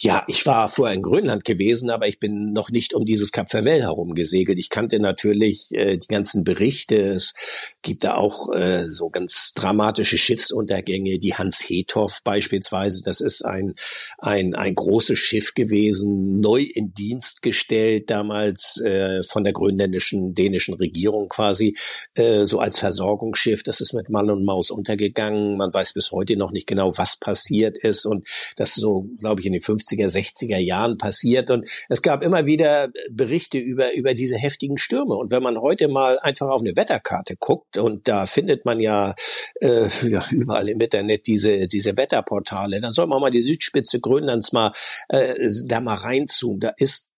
Ja, 0.01 0.23
ich 0.27 0.45
war 0.45 0.69
vorher 0.69 0.95
in 0.95 1.01
Grönland 1.01 1.43
gewesen, 1.43 1.89
aber 1.89 2.07
ich 2.07 2.21
bin 2.21 2.53
noch 2.53 2.69
nicht 2.69 2.93
um 2.93 3.03
dieses 3.03 3.33
Kap 3.33 3.49
Verwell 3.49 3.81
herum 3.81 4.13
gesegelt. 4.13 4.57
Ich 4.57 4.69
kannte 4.69 4.97
natürlich 4.97 5.71
äh, 5.73 5.97
die 5.97 6.07
ganzen 6.07 6.45
Berichte. 6.45 7.09
Es 7.09 7.33
gibt 7.81 8.05
da 8.05 8.15
auch 8.15 8.49
äh, 8.53 8.89
so 8.89 9.09
ganz 9.09 9.51
dramatische 9.55 10.17
Schiffsuntergänge. 10.17 11.19
Die 11.19 11.33
Hans 11.33 11.59
Hethoff 11.67 12.21
beispielsweise, 12.23 13.03
das 13.03 13.19
ist 13.19 13.43
ein, 13.43 13.73
ein, 14.19 14.55
ein 14.55 14.73
großes 14.73 15.19
Schiff 15.19 15.53
gewesen, 15.53 16.39
neu 16.39 16.61
in 16.61 16.93
Dienst 16.93 17.41
gestellt, 17.41 18.09
damals 18.09 18.79
äh, 18.79 19.21
von 19.23 19.43
der 19.43 19.51
grönländischen, 19.51 20.33
dänischen 20.33 20.75
Regierung 20.75 21.27
quasi, 21.27 21.75
äh, 22.13 22.45
so 22.45 22.59
als 22.59 22.79
Versorgungsschiff. 22.79 23.63
Das 23.63 23.81
ist 23.81 23.91
mit 23.91 24.07
Mann 24.07 24.31
und 24.31 24.45
Maus 24.45 24.71
untergegangen. 24.71 25.57
Man 25.57 25.73
weiß 25.73 25.91
bis 25.91 26.13
heute 26.13 26.37
noch 26.37 26.51
nicht 26.51 26.67
genau, 26.67 26.97
was 26.97 27.17
passiert 27.17 27.77
ist. 27.77 28.05
Und 28.05 28.25
das 28.55 28.75
so, 28.75 29.09
glaube 29.19 29.41
ich, 29.41 29.45
in 29.45 29.51
den 29.51 29.61
50er, 29.89 30.07
60er 30.07 30.57
Jahren 30.57 30.97
passiert. 30.97 31.51
Und 31.51 31.67
es 31.89 32.01
gab 32.01 32.23
immer 32.23 32.45
wieder 32.45 32.89
Berichte 33.11 33.57
über, 33.57 33.93
über 33.93 34.13
diese 34.13 34.37
heftigen 34.37 34.77
Stürme. 34.77 35.15
Und 35.15 35.31
wenn 35.31 35.43
man 35.43 35.59
heute 35.59 35.87
mal 35.87 36.19
einfach 36.19 36.47
auf 36.47 36.61
eine 36.61 36.75
Wetterkarte 36.75 37.35
guckt, 37.39 37.77
und 37.77 38.07
da 38.07 38.25
findet 38.25 38.65
man 38.65 38.79
ja, 38.79 39.15
äh, 39.61 39.87
ja 40.07 40.25
überall 40.31 40.69
im 40.69 40.79
Internet 40.79 41.27
diese, 41.27 41.67
diese 41.67 41.97
Wetterportale, 41.97 42.81
dann 42.81 42.91
soll 42.91 43.07
man 43.07 43.21
mal 43.21 43.31
die 43.31 43.41
Südspitze 43.41 43.99
Grönlands 43.99 44.51
mal 44.53 44.71
äh, 45.09 45.33
da 45.65 45.81
mal 45.81 45.95
reinzoomen. 45.95 46.59
Da 46.59 46.73
ist 46.77 47.08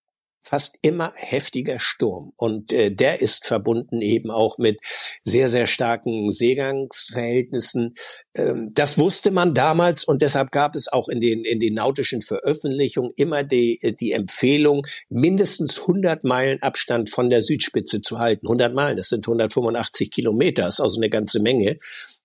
fast 0.42 0.78
immer 0.82 1.12
heftiger 1.14 1.78
Sturm. 1.78 2.32
Und 2.36 2.72
äh, 2.72 2.90
der 2.90 3.22
ist 3.22 3.46
verbunden 3.46 4.00
eben 4.00 4.30
auch 4.30 4.58
mit 4.58 4.80
sehr, 5.24 5.48
sehr 5.48 5.66
starken 5.66 6.32
Seegangsverhältnissen. 6.32 7.94
Ähm, 8.34 8.70
das 8.74 8.98
wusste 8.98 9.30
man 9.30 9.54
damals 9.54 10.04
und 10.04 10.20
deshalb 10.20 10.50
gab 10.50 10.74
es 10.74 10.92
auch 10.92 11.08
in 11.08 11.20
den, 11.20 11.44
in 11.44 11.60
den 11.60 11.74
nautischen 11.74 12.22
Veröffentlichungen 12.22 13.12
immer 13.16 13.44
die, 13.44 13.94
die 14.00 14.12
Empfehlung, 14.12 14.86
mindestens 15.08 15.80
100 15.80 16.24
Meilen 16.24 16.60
Abstand 16.62 17.08
von 17.08 17.30
der 17.30 17.42
Südspitze 17.42 18.02
zu 18.02 18.18
halten. 18.18 18.46
100 18.46 18.74
Meilen, 18.74 18.96
das 18.96 19.08
sind 19.08 19.26
185 19.26 20.10
Kilometer, 20.10 20.68
ist 20.68 20.80
also 20.80 21.00
eine 21.00 21.10
ganze 21.10 21.40
Menge 21.40 21.78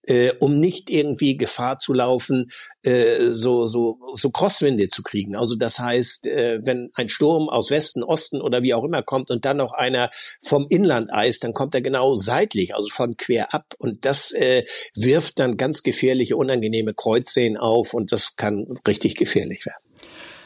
äh, 0.08 0.32
um 0.40 0.60
nicht 0.60 0.90
irgendwie 0.90 1.38
Gefahr 1.38 1.78
zu 1.80 1.94
laufen, 1.94 2.50
äh, 2.84 3.34
so, 3.34 3.68
so, 3.68 4.00
so 4.16 4.30
Crosswinde 4.32 4.88
zu 4.88 5.04
kriegen. 5.04 5.36
Also 5.36 5.56
das 5.56 5.80
heißt, 5.80 6.28
äh, 6.28 6.60
wenn 6.64 6.90
ein 6.94 7.10
Sturm 7.10 7.50
aus 7.50 7.70
Westen, 7.70 8.04
Osten 8.04 8.42
oder 8.42 8.64
wie 8.64 8.74
auch 8.74 8.84
immer 8.84 9.04
kommt 9.04 9.30
und 9.30 9.46
dann 9.46 9.58
noch 9.58 9.74
einer 9.74 10.10
vom 10.42 10.66
Inland 10.70 11.12
eist, 11.12 11.44
dann 11.44 11.54
kommt 11.54 11.76
er 11.76 11.82
genau 11.82 12.16
seitlich, 12.16 12.76
also 12.76 12.88
von 12.90 13.18
quer 13.18 13.54
ab. 13.54 13.74
Und 13.78 14.06
das 14.06 14.32
äh, 14.32 14.64
wirft 14.96 15.40
dann 15.40 15.58
ganz 15.58 15.84
gefährliche, 15.84 16.38
unangenehme 16.38 16.94
Kreuzseen 16.94 17.58
auf 17.58 17.94
und 17.94 18.12
das 18.12 18.36
kann 18.36 18.66
richtig 18.88 19.16
gefährlich 19.16 19.66
werden. 19.66 19.84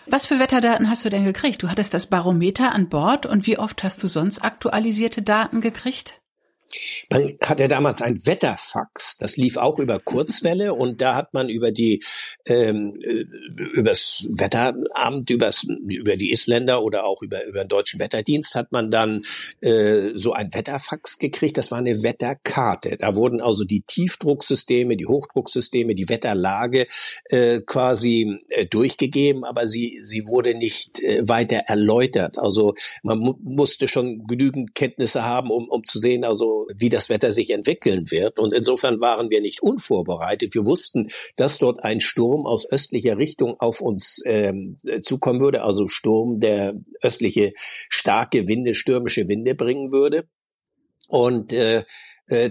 Was 0.08 0.26
für 0.26 0.40
Wetterdaten 0.40 0.90
hast 0.90 1.06
du 1.06 1.10
denn 1.10 1.26
gekriegt? 1.26 1.62
Du 1.62 1.70
hattest 1.70 1.94
das 1.94 2.08
Barometer 2.08 2.74
an 2.74 2.90
Bord 2.90 3.26
und 3.26 3.46
wie 3.46 3.60
oft 3.60 3.84
hast 3.84 4.02
du 4.04 4.08
sonst 4.08 4.44
aktualisierte 4.44 5.22
Daten 5.22 5.62
gekriegt? 5.62 6.21
Man 7.10 7.38
hatte 7.44 7.68
damals 7.68 8.02
ein 8.02 8.26
Wetterfax, 8.26 9.18
das 9.18 9.38
lief 9.38 9.58
auch 9.58 9.80
über 9.80 10.00
Kurzwelle 10.04 10.74
und 10.74 11.02
da 11.02 11.16
hat 11.16 11.34
man 11.34 11.50
über 11.50 11.72
die 11.72 12.04
ähm, 12.46 13.00
äh, 13.02 13.26
übers 13.74 14.28
Wetteramt, 14.32 15.30
übers, 15.30 15.66
über 15.88 16.16
die 16.16 16.32
Isländer 16.32 16.84
oder 16.84 17.06
auch 17.06 17.22
über 17.22 17.46
über 17.46 17.64
den 17.64 17.68
deutschen 17.68 18.00
Wetterdienst 18.00 18.56
hat 18.56 18.72
man 18.72 18.92
dann 18.92 19.24
äh, 19.62 20.12
so 20.16 20.34
ein 20.34 20.54
Wetterfax 20.54 21.18
gekriegt. 21.18 21.58
Das 21.58 21.72
war 21.72 21.80
eine 21.80 22.04
Wetterkarte. 22.04 22.98
Da 22.98 23.16
wurden 23.16 23.42
also 23.42 23.64
die 23.64 23.82
Tiefdrucksysteme, 23.82 24.98
die 24.98 25.06
Hochdrucksysteme, 25.06 25.96
die 25.96 26.10
Wetterlage 26.10 26.88
äh, 27.26 27.62
quasi 27.62 28.40
äh, 28.50 28.66
durchgegeben, 28.66 29.44
aber 29.44 29.68
sie 29.68 30.00
sie 30.04 30.28
wurde 30.28 30.56
nicht 30.56 31.02
äh, 31.04 31.28
weiter 31.28 31.64
erläutert. 31.68 32.40
Also 32.40 32.74
man 33.04 33.20
mu 33.20 33.36
musste 33.44 33.88
schon 33.88 34.24
genügend 34.26 34.76
Kenntnisse 34.76 35.24
haben, 35.24 35.50
um 35.50 35.70
um 35.70 35.84
zu 35.86 36.00
sehen, 36.00 36.24
also 36.24 36.61
wie 36.76 36.90
das 36.90 37.10
Wetter 37.10 37.32
sich 37.32 37.50
entwickeln 37.52 38.12
wird. 38.12 38.40
Und 38.40 38.54
insofern 38.54 39.00
waren 39.00 39.30
wir 39.30 39.42
nicht 39.42 39.62
unvorbereitet. 39.62 40.54
Wir 40.54 40.66
wussten, 40.66 41.10
dass 41.36 41.58
dort 41.58 41.84
ein 41.84 42.00
Sturm 42.00 42.46
aus 42.46 42.70
östlicher 42.70 43.18
Richtung 43.18 43.60
auf 43.60 43.82
uns 43.82 44.22
ähm, 44.26 44.78
zukommen 45.02 45.42
würde, 45.42 45.64
also 45.64 45.88
Sturm, 45.88 46.40
der 46.40 46.74
östliche 47.02 47.54
starke 47.56 48.48
Winde, 48.48 48.74
stürmische 48.74 49.28
Winde 49.28 49.56
bringen 49.56 49.92
würde. 49.92 50.28
Und 51.08 51.52
äh, 51.52 51.84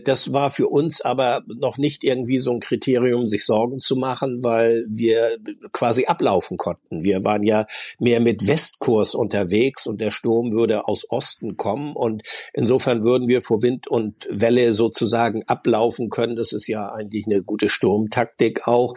das 0.04 0.32
war 0.32 0.50
für 0.50 0.68
uns 0.68 1.00
aber 1.00 1.42
noch 1.46 1.78
nicht 1.78 2.04
irgendwie 2.04 2.38
so 2.38 2.52
ein 2.52 2.60
Kriterium, 2.60 3.26
sich 3.26 3.44
Sorgen 3.46 3.80
zu 3.80 3.96
machen, 3.96 4.44
weil 4.44 4.84
wir 4.88 5.38
quasi 5.72 6.06
ablaufen 6.06 6.58
konnten. 6.58 7.02
Wir 7.02 7.25
waren 7.25 7.42
ja 7.42 7.66
mehr 7.99 8.20
mit 8.20 8.46
Westkurs 8.46 9.14
unterwegs 9.14 9.87
und 9.87 10.00
der 10.00 10.10
Sturm 10.10 10.52
würde 10.52 10.87
aus 10.87 11.10
Osten 11.10 11.56
kommen 11.56 11.96
und 11.96 12.22
insofern 12.52 13.02
würden 13.02 13.28
wir 13.28 13.40
vor 13.40 13.62
Wind 13.62 13.88
und 13.88 14.28
Welle 14.30 14.72
sozusagen 14.72 15.44
ablaufen 15.46 16.10
können. 16.10 16.37
Das 16.37 16.52
ist 16.52 16.66
ja 16.66 16.92
eigentlich 16.92 17.26
eine 17.26 17.42
gute 17.42 17.68
Sturmtaktik 17.68 18.68
auch. 18.68 18.94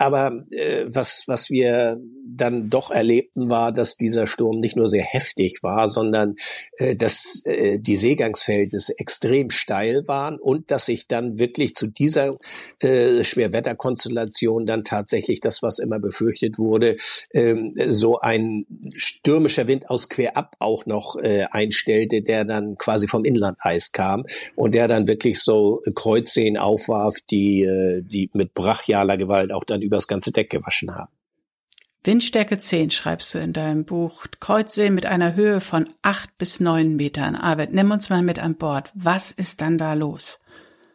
Aber 0.00 0.42
äh, 0.50 0.86
was, 0.86 1.24
was 1.26 1.50
wir 1.50 2.00
dann 2.26 2.70
doch 2.70 2.90
erlebten, 2.90 3.50
war, 3.50 3.72
dass 3.72 3.96
dieser 3.96 4.26
Sturm 4.26 4.60
nicht 4.60 4.76
nur 4.76 4.88
sehr 4.88 5.04
heftig 5.04 5.58
war, 5.62 5.88
sondern 5.88 6.36
äh, 6.78 6.96
dass 6.96 7.42
die 7.44 7.96
Seegangsverhältnisse 7.96 8.94
extrem 8.98 9.50
steil 9.50 10.06
waren 10.06 10.38
und 10.38 10.70
dass 10.70 10.86
sich 10.86 11.06
dann 11.06 11.38
wirklich 11.38 11.74
zu 11.74 11.86
dieser 11.86 12.36
äh, 12.80 13.24
Schwerwetterkonstellation 13.24 14.66
dann 14.66 14.84
tatsächlich 14.84 15.40
das, 15.40 15.62
was 15.62 15.78
immer 15.78 15.98
befürchtet 15.98 16.58
wurde, 16.58 16.96
ähm, 17.32 17.74
so 17.88 18.20
ein 18.20 18.66
stürmischer 18.94 19.68
Wind 19.68 19.90
aus 19.90 20.08
querab 20.08 20.56
auch 20.58 20.86
noch 20.86 21.16
äh, 21.16 21.44
einstellte, 21.50 22.22
der 22.22 22.44
dann 22.44 22.76
quasi 22.76 23.06
vom 23.06 23.24
Inlandeis 23.24 23.92
kam 23.92 24.24
und 24.56 24.74
der 24.74 24.88
dann 24.88 25.08
wirklich 25.08 25.40
so 25.40 25.80
Kreuzseen 25.94 26.58
aufwarf, 26.58 27.16
die, 27.30 27.62
äh, 27.62 28.02
die 28.02 28.30
mit 28.32 28.54
brachialer 28.54 29.16
Gewalt 29.16 29.52
auch 29.52 29.64
dann 29.64 29.82
übers 29.90 30.06
ganze 30.06 30.32
Deck 30.32 30.50
gewaschen 30.50 30.94
haben. 30.94 31.12
Windstärke 32.02 32.58
10 32.58 32.90
schreibst 32.90 33.34
du 33.34 33.38
in 33.38 33.52
deinem 33.52 33.84
Buch. 33.84 34.24
Kreuzsee 34.40 34.88
mit 34.88 35.04
einer 35.04 35.34
Höhe 35.34 35.60
von 35.60 35.90
acht 36.00 36.38
bis 36.38 36.58
neun 36.58 36.96
Metern. 36.96 37.36
Arbeit, 37.36 37.74
nimm 37.74 37.90
uns 37.90 38.08
mal 38.08 38.22
mit 38.22 38.38
an 38.38 38.56
Bord. 38.56 38.90
Was 38.94 39.32
ist 39.32 39.60
dann 39.60 39.76
da 39.76 39.92
los? 39.92 40.38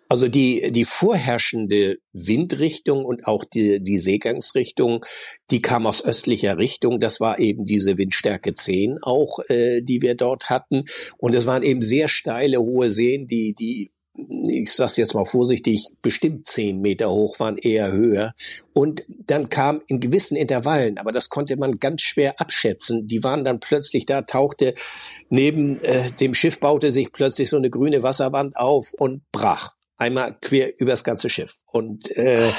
Also 0.07 0.27
die, 0.27 0.71
die 0.71 0.85
vorherrschende 0.85 1.97
Windrichtung 2.13 3.05
und 3.05 3.27
auch 3.27 3.43
die, 3.43 3.83
die 3.83 3.99
Seegangsrichtung, 3.99 5.03
die 5.51 5.61
kam 5.61 5.85
aus 5.85 6.03
östlicher 6.03 6.57
Richtung. 6.57 6.99
Das 6.99 7.19
war 7.19 7.37
eben 7.37 7.65
diese 7.65 7.97
Windstärke 7.97 8.53
10 8.53 8.99
auch, 9.01 9.39
äh, 9.47 9.81
die 9.81 10.01
wir 10.01 10.15
dort 10.15 10.49
hatten. 10.49 10.85
Und 11.17 11.35
es 11.35 11.45
waren 11.45 11.63
eben 11.63 11.81
sehr 11.81 12.07
steile, 12.07 12.59
hohe 12.59 12.91
Seen, 12.91 13.27
die, 13.27 13.53
die 13.53 13.91
ich 14.17 14.71
sag's 14.71 14.97
jetzt 14.97 15.13
mal 15.13 15.25
vorsichtig, 15.25 15.89
bestimmt 16.01 16.45
zehn 16.45 16.79
Meter 16.81 17.09
hoch 17.09 17.39
waren, 17.39 17.57
eher 17.57 17.91
höher. 17.91 18.33
Und 18.73 19.03
dann 19.07 19.49
kam 19.49 19.81
in 19.87 19.99
gewissen 19.99 20.35
Intervallen, 20.35 20.97
aber 20.97 21.11
das 21.11 21.29
konnte 21.29 21.57
man 21.57 21.71
ganz 21.71 22.01
schwer 22.01 22.39
abschätzen. 22.39 23.07
Die 23.07 23.23
waren 23.23 23.43
dann 23.43 23.59
plötzlich 23.59 24.05
da, 24.05 24.21
tauchte 24.21 24.73
neben 25.29 25.81
äh, 25.83 26.11
dem 26.11 26.33
Schiff 26.33 26.59
baute 26.59 26.91
sich 26.91 27.11
plötzlich 27.11 27.49
so 27.49 27.57
eine 27.57 27.69
grüne 27.69 28.03
Wasserwand 28.03 28.55
auf 28.57 28.93
und 28.97 29.21
brach 29.31 29.75
einmal 29.97 30.37
quer 30.41 30.79
übers 30.79 31.03
ganze 31.03 31.29
Schiff. 31.29 31.61
Und 31.67 32.15
äh, 32.17 32.51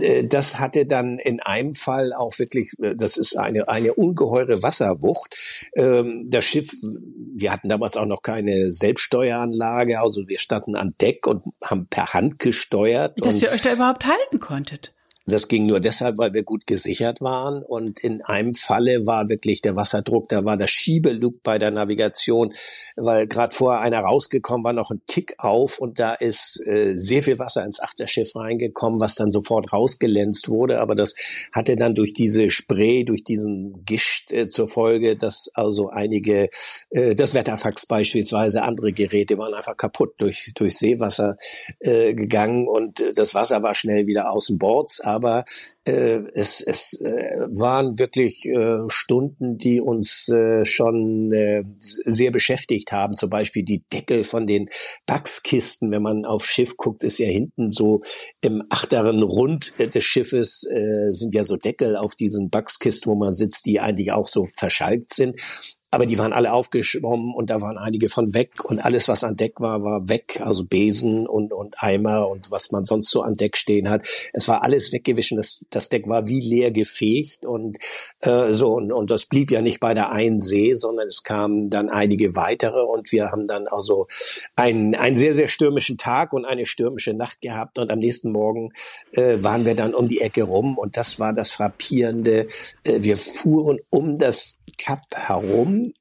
äh, 0.00 0.26
das 0.26 0.58
hatte 0.58 0.86
dann 0.86 1.18
in 1.18 1.40
einem 1.40 1.74
Fall 1.74 2.12
auch 2.12 2.38
wirklich, 2.38 2.72
äh, 2.80 2.94
das 2.96 3.16
ist 3.16 3.36
eine, 3.36 3.68
eine 3.68 3.94
ungeheure 3.94 4.62
Wasserwucht. 4.62 5.36
Ähm, 5.74 6.26
das 6.28 6.44
Schiff, 6.44 6.72
wir 6.82 7.52
hatten 7.52 7.68
damals 7.68 7.96
auch 7.96 8.06
noch 8.06 8.22
keine 8.22 8.72
Selbststeueranlage, 8.72 10.00
also 10.00 10.28
wir 10.28 10.38
standen 10.38 10.76
an 10.76 10.94
Deck 11.00 11.26
und 11.26 11.44
haben 11.64 11.86
per 11.88 12.14
Hand 12.14 12.38
gesteuert. 12.38 13.18
Dass 13.24 13.42
ihr 13.42 13.50
euch 13.50 13.62
da 13.62 13.72
überhaupt 13.72 14.06
halten 14.06 14.40
konntet. 14.40 14.95
Das 15.28 15.48
ging 15.48 15.66
nur 15.66 15.80
deshalb, 15.80 16.18
weil 16.18 16.34
wir 16.34 16.44
gut 16.44 16.68
gesichert 16.68 17.20
waren. 17.20 17.62
Und 17.62 17.98
in 17.98 18.22
einem 18.22 18.54
Falle 18.54 19.06
war 19.06 19.28
wirklich 19.28 19.60
der 19.60 19.74
Wasserdruck, 19.74 20.28
da 20.28 20.44
war 20.44 20.56
das 20.56 20.70
Schiebelug 20.70 21.42
bei 21.42 21.58
der 21.58 21.72
Navigation, 21.72 22.54
weil 22.94 23.26
gerade 23.26 23.54
vorher 23.54 23.80
einer 23.80 24.00
rausgekommen 24.00 24.64
war, 24.64 24.72
noch 24.72 24.92
ein 24.92 25.02
Tick 25.08 25.34
auf 25.38 25.78
und 25.78 25.98
da 25.98 26.14
ist 26.14 26.64
äh, 26.66 26.94
sehr 26.96 27.22
viel 27.22 27.40
Wasser 27.40 27.64
ins 27.64 27.80
Achterschiff 27.80 28.36
reingekommen, 28.36 29.00
was 29.00 29.16
dann 29.16 29.32
sofort 29.32 29.72
rausgelänzt 29.72 30.48
wurde. 30.48 30.80
Aber 30.80 30.94
das 30.94 31.16
hatte 31.52 31.76
dann 31.76 31.94
durch 31.94 32.12
diese 32.12 32.50
Spray, 32.50 33.04
durch 33.04 33.24
diesen 33.24 33.84
Gischt 33.84 34.32
äh, 34.32 34.48
zur 34.48 34.68
Folge, 34.68 35.16
dass 35.16 35.50
also 35.54 35.90
einige, 35.90 36.48
äh, 36.90 37.16
das 37.16 37.34
Wetterfax 37.34 37.86
beispielsweise, 37.86 38.62
andere 38.62 38.92
Geräte 38.92 39.38
waren 39.38 39.54
einfach 39.54 39.76
kaputt 39.76 40.14
durch, 40.18 40.52
durch 40.54 40.76
Seewasser 40.76 41.36
äh, 41.80 42.14
gegangen 42.14 42.68
und 42.68 43.00
äh, 43.00 43.12
das 43.12 43.34
Wasser 43.34 43.64
war 43.64 43.74
schnell 43.74 44.06
wieder 44.06 44.30
außen 44.30 44.58
Bords 44.58 45.00
aber 45.16 45.44
äh, 45.84 46.20
es, 46.34 46.60
es 46.60 47.00
äh, 47.00 47.36
waren 47.48 47.98
wirklich 47.98 48.44
äh, 48.44 48.88
Stunden, 48.88 49.58
die 49.58 49.80
uns 49.80 50.28
äh, 50.28 50.64
schon 50.64 51.32
äh, 51.32 51.64
sehr 51.78 52.30
beschäftigt 52.30 52.92
haben. 52.92 53.16
Zum 53.16 53.30
Beispiel 53.30 53.64
die 53.64 53.82
Deckel 53.92 54.22
von 54.22 54.46
den 54.46 54.68
Backskisten. 55.06 55.90
Wenn 55.90 56.02
man 56.02 56.24
auf 56.24 56.46
Schiff 56.46 56.76
guckt, 56.76 57.02
ist 57.02 57.18
ja 57.18 57.26
hinten 57.26 57.72
so 57.72 58.02
im 58.40 58.62
achteren 58.70 59.22
Rund 59.22 59.74
des 59.78 60.04
Schiffes 60.04 60.64
äh, 60.70 61.12
sind 61.12 61.34
ja 61.34 61.42
so 61.42 61.56
Deckel 61.56 61.96
auf 61.96 62.14
diesen 62.14 62.50
Backskisten, 62.50 63.10
wo 63.10 63.16
man 63.16 63.34
sitzt, 63.34 63.66
die 63.66 63.80
eigentlich 63.80 64.12
auch 64.12 64.28
so 64.28 64.46
verschalkt 64.56 65.14
sind 65.14 65.40
aber 65.90 66.06
die 66.06 66.18
waren 66.18 66.32
alle 66.32 66.52
aufgeschwommen 66.52 67.32
und 67.32 67.48
da 67.48 67.60
waren 67.60 67.78
einige 67.78 68.08
von 68.08 68.34
weg 68.34 68.64
und 68.64 68.80
alles, 68.80 69.08
was 69.08 69.22
an 69.22 69.36
Deck 69.36 69.60
war, 69.60 69.82
war 69.82 70.08
weg. 70.08 70.40
Also 70.42 70.64
Besen 70.64 71.26
und, 71.26 71.52
und 71.52 71.82
Eimer 71.82 72.28
und 72.28 72.50
was 72.50 72.72
man 72.72 72.84
sonst 72.84 73.10
so 73.10 73.22
an 73.22 73.36
Deck 73.36 73.56
stehen 73.56 73.88
hat. 73.88 74.06
Es 74.32 74.48
war 74.48 74.62
alles 74.62 74.92
weggewischt. 74.92 75.36
Das, 75.36 75.64
das 75.70 75.88
Deck 75.88 76.08
war 76.08 76.26
wie 76.26 76.40
leer 76.40 76.72
gefegt 76.72 77.46
und 77.46 77.78
äh, 78.20 78.52
so 78.52 78.74
und, 78.74 78.90
und 78.92 79.10
das 79.10 79.26
blieb 79.26 79.50
ja 79.50 79.62
nicht 79.62 79.80
bei 79.80 79.94
der 79.94 80.10
einen 80.10 80.40
See, 80.40 80.74
sondern 80.74 81.06
es 81.06 81.22
kamen 81.22 81.70
dann 81.70 81.88
einige 81.88 82.34
weitere 82.34 82.80
und 82.80 83.12
wir 83.12 83.30
haben 83.30 83.46
dann 83.46 83.68
also 83.68 84.08
einen, 84.56 84.94
einen 84.96 85.16
sehr, 85.16 85.34
sehr 85.34 85.48
stürmischen 85.48 85.98
Tag 85.98 86.32
und 86.32 86.44
eine 86.44 86.66
stürmische 86.66 87.14
Nacht 87.14 87.40
gehabt 87.40 87.78
und 87.78 87.90
am 87.90 88.00
nächsten 88.00 88.32
Morgen 88.32 88.72
äh, 89.12 89.42
waren 89.42 89.64
wir 89.64 89.76
dann 89.76 89.94
um 89.94 90.08
die 90.08 90.20
Ecke 90.20 90.42
rum 90.42 90.78
und 90.78 90.96
das 90.96 91.20
war 91.20 91.32
das 91.32 91.52
Frappierende. 91.52 92.48
Äh, 92.84 93.02
wir 93.02 93.16
fuhren 93.16 93.78
um 93.90 94.18
das 94.18 94.55
Kap 94.78 95.02
herum, 95.14 95.92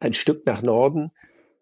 ein 0.00 0.12
Stück 0.12 0.46
nach 0.46 0.62
Norden 0.62 1.10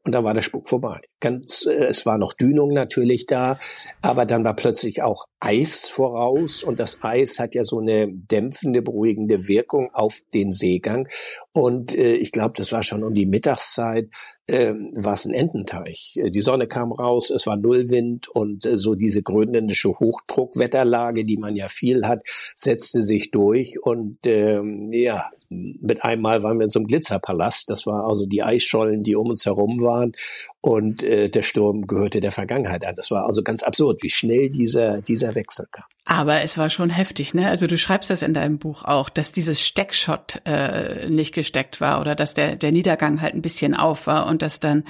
und 0.02 0.12
dann 0.12 0.24
war 0.24 0.32
der 0.32 0.40
Spuk 0.40 0.66
vorbei. 0.66 1.00
Ganz, 1.20 1.66
äh, 1.66 1.84
es 1.84 2.06
war 2.06 2.16
noch 2.16 2.32
Dünung 2.32 2.72
natürlich 2.72 3.26
da, 3.26 3.58
aber 4.00 4.24
dann 4.24 4.44
war 4.44 4.56
plötzlich 4.56 5.02
auch 5.02 5.26
Eis 5.40 5.88
voraus 5.88 6.64
und 6.64 6.80
das 6.80 7.02
Eis 7.02 7.38
hat 7.38 7.54
ja 7.54 7.64
so 7.64 7.80
eine 7.80 8.08
dämpfende, 8.10 8.80
beruhigende 8.80 9.46
Wirkung 9.46 9.90
auf 9.92 10.20
den 10.32 10.52
Seegang. 10.52 11.06
Und 11.52 11.96
äh, 11.96 12.14
ich 12.14 12.32
glaube, 12.32 12.54
das 12.56 12.72
war 12.72 12.82
schon 12.82 13.04
um 13.04 13.12
die 13.12 13.26
Mittagszeit, 13.26 14.08
äh, 14.46 14.72
war 14.94 15.12
es 15.12 15.26
ein 15.26 15.34
Ententeich. 15.34 16.18
Die 16.18 16.40
Sonne 16.40 16.66
kam 16.66 16.92
raus, 16.92 17.28
es 17.28 17.46
war 17.46 17.58
Nullwind 17.58 18.28
und 18.28 18.64
äh, 18.64 18.78
so 18.78 18.94
diese 18.94 19.22
grönländische 19.22 19.90
Hochdruckwetterlage, 19.90 21.24
die 21.24 21.36
man 21.36 21.56
ja 21.56 21.68
viel 21.68 22.06
hat, 22.06 22.22
setzte 22.56 23.02
sich 23.02 23.30
durch 23.30 23.82
und 23.82 24.18
ähm, 24.24 24.90
ja, 24.92 25.30
mit 25.50 26.04
einmal 26.04 26.42
waren 26.42 26.58
wir 26.58 26.64
in 26.64 26.70
so 26.70 26.78
einem 26.78 26.86
Glitzerpalast. 26.86 27.68
Das 27.68 27.86
war 27.86 28.04
also 28.08 28.24
die 28.24 28.42
Eisschollen, 28.42 29.02
die 29.02 29.16
um 29.16 29.28
uns 29.30 29.44
herum 29.44 29.80
waren. 29.80 30.12
Und 30.60 31.02
äh, 31.02 31.28
der 31.28 31.42
Sturm 31.42 31.86
gehörte 31.86 32.20
der 32.20 32.30
Vergangenheit 32.30 32.84
an. 32.84 32.94
Das 32.94 33.10
war 33.10 33.26
also 33.26 33.42
ganz 33.42 33.62
absurd, 33.62 34.02
wie 34.02 34.10
schnell 34.10 34.50
dieser, 34.50 35.02
dieser 35.02 35.34
Wechsel 35.34 35.66
kam. 35.70 35.84
Aber 36.04 36.42
es 36.42 36.56
war 36.56 36.70
schon 36.70 36.90
heftig, 36.90 37.34
ne? 37.34 37.48
Also 37.48 37.66
du 37.66 37.76
schreibst 37.76 38.10
das 38.10 38.22
in 38.22 38.34
deinem 38.34 38.58
Buch 38.58 38.84
auch, 38.84 39.08
dass 39.08 39.32
dieses 39.32 39.60
Steckshot 39.60 40.40
äh, 40.44 41.08
nicht 41.10 41.34
gesteckt 41.34 41.80
war 41.80 42.00
oder 42.00 42.14
dass 42.14 42.34
der, 42.34 42.56
der 42.56 42.72
Niedergang 42.72 43.20
halt 43.20 43.34
ein 43.34 43.42
bisschen 43.42 43.74
auf 43.74 44.06
war 44.06 44.26
und 44.26 44.42
dass 44.42 44.60
dann 44.60 44.84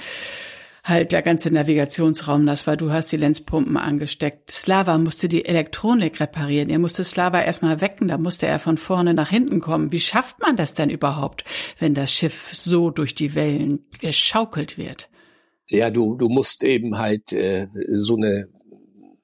halt 0.83 1.11
der 1.11 1.21
ganze 1.21 1.51
Navigationsraum 1.53 2.45
das 2.45 2.67
war. 2.67 2.77
Du 2.77 2.91
hast 2.91 3.11
die 3.11 3.17
Lenzpumpen 3.17 3.77
angesteckt. 3.77 4.51
Slava 4.51 4.97
musste 4.97 5.27
die 5.27 5.45
Elektronik 5.45 6.19
reparieren. 6.19 6.69
Er 6.69 6.79
musste 6.79 7.03
Slava 7.03 7.41
erstmal 7.41 7.81
wecken, 7.81 8.07
da 8.07 8.17
musste 8.17 8.47
er 8.47 8.59
von 8.59 8.77
vorne 8.77 9.13
nach 9.13 9.29
hinten 9.29 9.59
kommen. 9.59 9.91
Wie 9.91 9.99
schafft 9.99 10.39
man 10.39 10.55
das 10.55 10.73
denn 10.73 10.89
überhaupt, 10.89 11.43
wenn 11.79 11.93
das 11.93 12.11
Schiff 12.11 12.53
so 12.53 12.89
durch 12.89 13.15
die 13.15 13.35
Wellen 13.35 13.85
geschaukelt 13.99 14.77
wird? 14.77 15.09
Ja, 15.69 15.89
du, 15.89 16.15
du 16.15 16.27
musst 16.27 16.63
eben 16.63 16.97
halt 16.97 17.31
äh, 17.31 17.67
so 17.91 18.15
eine 18.15 18.49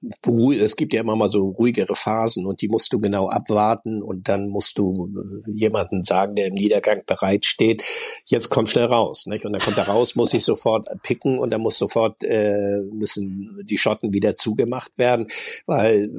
es 0.01 0.75
gibt 0.75 0.93
ja 0.93 1.01
immer 1.01 1.15
mal 1.15 1.27
so 1.27 1.49
ruhigere 1.49 1.95
Phasen 1.95 2.45
und 2.45 2.61
die 2.61 2.67
musst 2.67 2.93
du 2.93 2.99
genau 2.99 3.29
abwarten 3.29 4.03
und 4.03 4.29
dann 4.29 4.49
musst 4.49 4.77
du 4.77 5.09
äh, 5.47 5.51
jemanden 5.51 6.03
sagen, 6.03 6.35
der 6.35 6.47
im 6.47 6.53
Niedergang 6.53 7.01
bereitsteht, 7.05 7.83
jetzt 8.25 8.49
komm 8.49 8.67
schnell 8.67 8.85
raus. 8.85 9.25
Nicht? 9.25 9.45
Und 9.45 9.53
dann 9.53 9.61
kommt 9.61 9.77
er 9.77 9.87
raus, 9.87 10.15
muss 10.15 10.33
ich 10.33 10.45
sofort 10.45 10.87
picken 11.01 11.39
und 11.39 11.51
dann 11.51 11.61
muss 11.61 11.77
sofort 11.77 12.23
äh, 12.23 12.79
müssen 12.91 13.59
die 13.63 13.77
Schotten 13.77 14.13
wieder 14.13 14.35
zugemacht 14.35 14.91
werden, 14.97 15.27
weil 15.65 16.11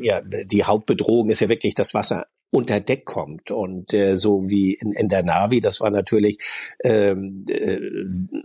äh, 0.00 0.04
ja 0.04 0.20
die 0.20 0.64
Hauptbedrohung 0.64 1.30
ist 1.30 1.40
ja 1.40 1.48
wirklich 1.48 1.74
das 1.74 1.94
Wasser 1.94 2.26
unter 2.54 2.80
Deck 2.80 3.04
kommt. 3.04 3.50
Und 3.50 3.92
äh, 3.92 4.16
so 4.16 4.48
wie 4.48 4.74
in, 4.74 4.92
in 4.92 5.08
der 5.08 5.24
Navi, 5.24 5.60
das 5.60 5.80
war 5.80 5.90
natürlich 5.90 6.38
ähm, 6.84 7.44
äh, 7.48 7.78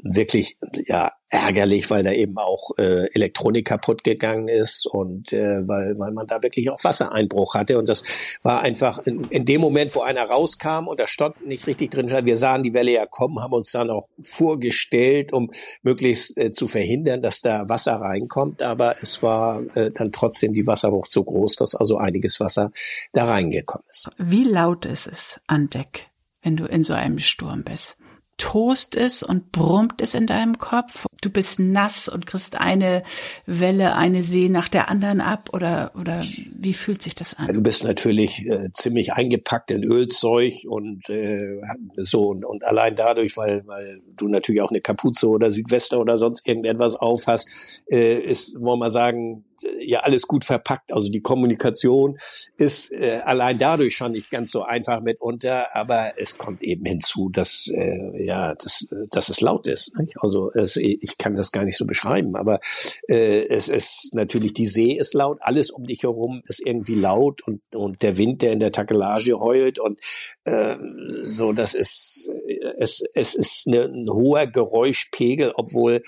wirklich 0.04 0.58
ja 0.88 1.12
ärgerlich, 1.30 1.90
weil 1.92 2.04
da 2.04 2.12
eben 2.12 2.38
auch 2.40 2.72
äh, 2.78 3.06
Elektronik 3.14 3.68
kaputt 3.68 4.04
gegangen 4.04 4.48
ist 4.48 4.88
und 4.88 5.32
äh, 5.32 5.68
weil, 5.68 5.98
weil 6.00 6.12
man 6.12 6.26
da 6.26 6.42
wirklich 6.42 6.72
auch 6.72 6.84
Wassereinbruch 6.84 7.54
hatte. 7.54 7.78
Und 7.78 7.88
das 7.88 8.38
war 8.42 8.62
einfach 8.62 8.98
in, 9.06 9.24
in 9.26 9.46
dem 9.46 9.62
Moment, 9.62 9.94
wo 9.94 10.02
einer 10.02 10.24
rauskam 10.24 10.88
und 10.88 11.00
da 11.00 11.06
stand 11.06 11.46
nicht 11.46 11.68
richtig 11.68 11.92
drin, 11.92 12.10
wir 12.10 12.38
sahen 12.38 12.64
die 12.64 12.74
Welle 12.74 12.92
ja 12.92 13.06
kommen, 13.06 13.42
haben 13.42 13.54
uns 13.54 13.72
dann 13.72 13.92
auch 13.92 14.08
vorgestellt, 14.22 15.32
um 15.32 15.52
möglichst 15.84 16.36
äh, 16.38 16.52
zu 16.52 16.68
verhindern, 16.68 17.22
dass 17.22 17.42
da 17.42 17.70
Wasser 17.70 17.94
reinkommt. 17.94 18.64
Aber 18.64 18.96
es 19.02 19.22
war 19.22 19.62
äh, 19.76 19.92
dann 19.92 20.12
trotzdem 20.12 20.54
die 20.54 20.66
Wasserwucht 20.66 21.12
so 21.12 21.24
groß, 21.24 21.58
dass 21.58 21.76
also 21.76 21.98
einiges 21.98 22.40
Wasser 22.40 22.72
da 23.14 23.26
reingekommen 23.26 23.86
ist. 23.92 23.99
Wie 24.18 24.44
laut 24.44 24.86
ist 24.86 25.08
es 25.08 25.40
an 25.48 25.70
Deck, 25.70 26.08
wenn 26.42 26.58
du 26.58 26.66
in 26.66 26.84
so 26.84 26.94
einem 26.94 27.20
Sturm 27.20 27.64
bist? 27.64 27.98
Toast 28.40 28.96
es 28.96 29.22
und 29.22 29.52
brummt 29.52 30.02
es 30.02 30.14
in 30.14 30.26
deinem 30.26 30.58
Kopf? 30.58 31.06
Du 31.22 31.30
bist 31.30 31.60
nass 31.60 32.08
und 32.08 32.26
kriegst 32.26 32.60
eine 32.60 33.04
Welle, 33.46 33.98
eine 33.98 34.24
See 34.24 34.48
nach 34.48 34.70
der 34.70 34.90
anderen 34.90 35.20
ab 35.20 35.50
oder, 35.52 35.92
oder 36.00 36.24
wie 36.56 36.74
fühlt 36.74 37.02
sich 37.02 37.14
das 37.14 37.38
an? 37.38 37.54
Du 37.54 37.62
bist 37.62 37.84
natürlich 37.84 38.46
äh, 38.48 38.72
ziemlich 38.72 39.12
eingepackt 39.12 39.72
in 39.72 39.84
Ölzeug 39.84 40.54
und 40.68 41.10
äh, 41.10 41.60
so 41.96 42.30
und, 42.30 42.46
und 42.46 42.64
allein 42.64 42.96
dadurch, 42.96 43.36
weil, 43.36 43.68
weil 43.68 44.02
du 44.16 44.30
natürlich 44.30 44.62
auch 44.62 44.72
eine 44.72 44.82
Kapuze 44.82 45.28
oder 45.28 45.52
Südwester 45.52 46.00
oder 46.00 46.18
sonst 46.18 46.48
irgendetwas 46.48 46.96
auf 46.96 47.28
hast, 47.28 47.84
äh, 47.92 48.20
ist, 48.20 48.56
wollen 48.62 48.80
wir 48.80 48.90
sagen, 48.90 49.44
ja 49.80 50.02
alles 50.02 50.24
gut 50.24 50.46
verpackt. 50.46 50.94
Also 50.94 51.10
die 51.10 51.22
Kommunikation 51.22 52.18
ist 52.58 52.92
äh, 52.92 53.22
allein 53.24 53.58
dadurch 53.58 53.96
schon 53.96 54.12
nicht 54.12 54.30
ganz 54.30 54.52
so 54.52 54.64
einfach 54.64 55.02
mitunter, 55.02 55.76
aber 55.76 56.14
es 56.18 56.38
kommt 56.38 56.64
eben 56.64 56.86
hinzu, 56.86 57.30
dass 57.30 57.70
äh, 57.74 58.26
ja, 58.26 58.56
dass, 58.56 58.88
dass 59.12 59.30
es 59.30 59.42
laut 59.42 59.68
ist. 59.68 59.98
Nicht? 59.98 60.16
Also 60.20 60.52
es, 60.52 60.78
ich 60.78 61.18
kann 61.18 61.36
das 61.36 61.52
gar 61.52 61.66
nicht 61.66 61.78
so 61.78 61.86
beschreiben, 61.86 62.36
aber 62.36 62.60
äh, 63.08 63.46
es 63.48 63.68
ist 63.68 64.12
natürlich 64.14 64.54
die 64.54 64.68
See 64.68 64.94
ist 64.94 65.14
laut, 65.14 65.40
alles 65.42 65.72
um 65.72 65.86
dich 65.86 66.04
herum 66.04 66.42
ist 66.48 66.66
irgendwie 66.66 66.96
laut 66.96 67.42
und 67.46 67.62
und 67.74 68.02
der 68.02 68.18
Wind, 68.18 68.42
der 68.42 68.54
in 68.54 68.60
der 68.60 68.72
Takelage 68.72 69.40
heult 69.40 69.80
und 69.80 70.00
äh, 70.46 70.76
so, 71.24 71.54
das 71.54 71.74
ist 71.74 72.32
es 72.78 73.04
es 73.14 73.36
ist 73.36 73.68
eine, 73.68 73.84
ein 73.86 74.10
hoher 74.10 74.48
Geräuschpegel, 74.48 75.52
obwohl 75.56 76.04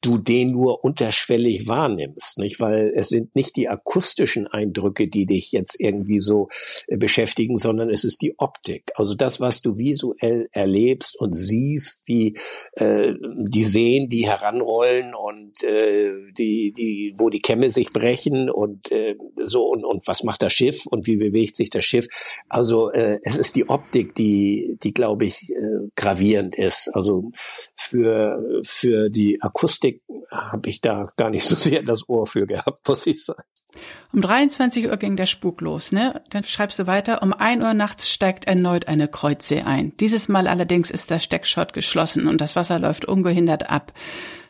du 0.00 0.18
den 0.18 0.52
nur 0.52 0.84
unterschwellig 0.84 1.66
wahrnimmst, 1.68 2.38
nicht? 2.38 2.60
Weil 2.60 2.92
es 2.94 3.08
sind 3.08 3.34
nicht 3.34 3.56
die 3.56 3.68
akustischen 3.68 4.46
Eindrücke, 4.46 5.08
die 5.08 5.26
dich 5.26 5.52
jetzt 5.52 5.80
irgendwie 5.80 6.20
so 6.20 6.48
äh, 6.88 6.96
beschäftigen, 6.96 7.56
sondern 7.56 7.90
es 7.90 8.04
ist 8.04 8.22
die 8.22 8.34
Optik. 8.38 8.92
Also 8.94 9.14
das, 9.14 9.40
was 9.40 9.62
du 9.62 9.76
visuell 9.76 10.48
erlebst 10.52 11.18
und 11.18 11.34
siehst, 11.34 12.02
wie 12.06 12.36
äh, 12.72 13.12
die 13.48 13.64
Seen, 13.64 14.08
die 14.08 14.26
heranrollen 14.26 15.14
und 15.14 15.62
äh, 15.64 16.12
die, 16.36 16.72
die, 16.76 17.14
wo 17.18 17.28
die 17.28 17.40
Kämme 17.40 17.70
sich 17.70 17.90
brechen 17.90 18.50
und 18.50 18.90
äh, 18.92 19.16
so 19.36 19.66
und, 19.66 19.84
und 19.84 20.06
was 20.06 20.22
macht 20.22 20.42
das 20.42 20.52
Schiff 20.52 20.86
und 20.86 21.06
wie 21.06 21.16
bewegt 21.16 21.56
sich 21.56 21.70
das 21.70 21.84
Schiff. 21.84 22.06
Also 22.48 22.90
äh, 22.90 23.18
es 23.22 23.36
ist 23.36 23.56
die 23.56 23.68
Optik, 23.68 24.14
die, 24.14 24.76
die 24.82 24.92
glaube 24.92 25.24
ich 25.24 25.50
äh, 25.50 25.88
gravierend 25.96 26.56
ist. 26.56 26.90
Also 26.94 27.30
für 27.76 28.60
für 28.62 29.10
die 29.10 29.39
Akustik 29.40 30.02
habe 30.30 30.68
ich 30.68 30.80
da 30.80 31.10
gar 31.16 31.30
nicht 31.30 31.44
so 31.44 31.56
sehr 31.56 31.82
das 31.82 32.08
Ohr 32.08 32.26
für 32.26 32.46
gehabt, 32.46 32.86
muss 32.88 33.06
ich 33.06 33.24
sagen. 33.24 33.42
Um 34.12 34.20
23 34.20 34.88
Uhr 34.88 34.96
ging 34.96 35.16
der 35.16 35.26
Spuk 35.26 35.60
los, 35.60 35.92
ne? 35.92 36.22
Dann 36.30 36.44
schreibst 36.44 36.78
du 36.80 36.86
weiter. 36.88 37.22
Um 37.22 37.32
1 37.32 37.62
Uhr 37.62 37.74
nachts 37.74 38.10
steigt 38.10 38.46
erneut 38.46 38.88
eine 38.88 39.06
Kreuzsee 39.06 39.62
ein. 39.62 39.96
Dieses 39.98 40.28
Mal 40.28 40.48
allerdings 40.48 40.90
ist 40.90 41.10
der 41.10 41.20
Steckschott 41.20 41.72
geschlossen 41.72 42.26
und 42.26 42.40
das 42.40 42.56
Wasser 42.56 42.80
läuft 42.80 43.04
ungehindert 43.04 43.70
ab. 43.70 43.92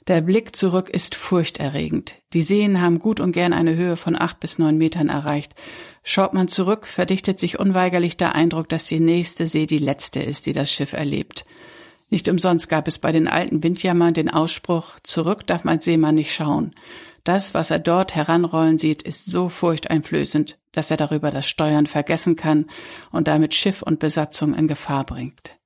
Der 0.06 0.22
Blick 0.22 0.56
zurück 0.56 0.88
ist 0.88 1.14
furchterregend. 1.14 2.16
Die 2.32 2.42
Seen 2.42 2.80
haben 2.80 2.98
gut 2.98 3.20
und 3.20 3.32
gern 3.32 3.52
eine 3.52 3.76
Höhe 3.76 3.96
von 3.96 4.20
acht 4.20 4.40
bis 4.40 4.58
neun 4.58 4.78
Metern 4.78 5.10
erreicht. 5.10 5.54
Schaut 6.02 6.32
man 6.32 6.48
zurück, 6.48 6.86
verdichtet 6.86 7.38
sich 7.38 7.58
unweigerlich 7.58 8.16
der 8.16 8.34
Eindruck, 8.34 8.70
dass 8.70 8.86
die 8.86 9.00
nächste 9.00 9.46
See 9.46 9.66
die 9.66 9.78
letzte 9.78 10.20
ist, 10.20 10.46
die 10.46 10.54
das 10.54 10.72
Schiff 10.72 10.94
erlebt. 10.94 11.44
Nicht 12.10 12.28
umsonst 12.28 12.68
gab 12.68 12.88
es 12.88 12.98
bei 12.98 13.12
den 13.12 13.28
alten 13.28 13.62
Windjammern 13.62 14.14
den 14.14 14.28
Ausspruch, 14.28 14.98
zurück 15.02 15.46
darf 15.46 15.64
mein 15.64 15.80
Seemann 15.80 16.16
nicht 16.16 16.34
schauen. 16.34 16.74
Das, 17.24 17.54
was 17.54 17.70
er 17.70 17.78
dort 17.78 18.14
heranrollen 18.14 18.78
sieht, 18.78 19.02
ist 19.02 19.30
so 19.30 19.48
furchteinflößend, 19.48 20.58
dass 20.72 20.90
er 20.90 20.96
darüber 20.96 21.30
das 21.30 21.46
Steuern 21.46 21.86
vergessen 21.86 22.34
kann 22.34 22.66
und 23.12 23.28
damit 23.28 23.54
Schiff 23.54 23.82
und 23.82 24.00
Besatzung 24.00 24.54
in 24.54 24.68
Gefahr 24.68 25.04
bringt. 25.04 25.56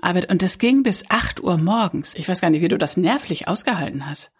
Aber, 0.00 0.28
und 0.28 0.42
das 0.42 0.58
ging 0.58 0.82
bis 0.82 1.04
acht 1.08 1.42
Uhr 1.42 1.56
morgens. 1.56 2.14
Ich 2.14 2.28
weiß 2.28 2.40
gar 2.40 2.50
nicht, 2.50 2.62
wie 2.62 2.68
du 2.68 2.76
das 2.76 2.96
nervlich 2.96 3.48
ausgehalten 3.48 4.06
hast. 4.06 4.32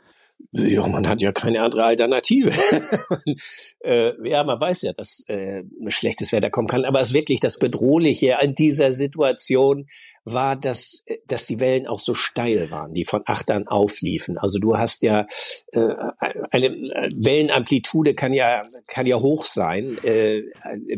Ja, 0.57 0.87
man 0.87 1.09
hat 1.09 1.21
ja 1.21 1.33
keine 1.33 1.63
andere 1.63 1.85
Alternative. 1.85 2.53
äh, 3.81 4.13
ja, 4.29 4.45
man 4.45 4.61
weiß 4.61 4.83
ja, 4.83 4.93
dass 4.93 5.25
äh, 5.27 5.65
schlechtes 5.89 6.31
Wetter 6.31 6.49
kommen 6.49 6.69
kann, 6.69 6.85
aber 6.85 7.01
es 7.01 7.09
ist 7.09 7.15
wirklich 7.15 7.41
das 7.41 7.59
Bedrohliche 7.59 8.39
an 8.41 8.55
dieser 8.55 8.93
Situation 8.93 9.89
war, 10.25 10.55
dass, 10.55 11.05
dass 11.27 11.47
die 11.47 11.59
Wellen 11.59 11.89
auch 11.89 11.99
so 11.99 12.15
steil 12.15 12.71
waren, 12.71 12.95
die 12.95 13.05
von 13.05 13.23
Achtern 13.27 13.67
aufliefen. 13.67 14.39
Also 14.39 14.61
du 14.61 14.79
hast 14.79 15.03
ja 15.03 15.27
äh, 15.73 15.89
eine 16.53 16.71
Wellenamplitude 16.71 18.15
kann 18.15 18.33
ja 18.33 18.65
kann 18.87 19.07
ja 19.07 19.19
hoch 19.19 19.47
sein, 19.47 19.99
äh, 20.05 20.43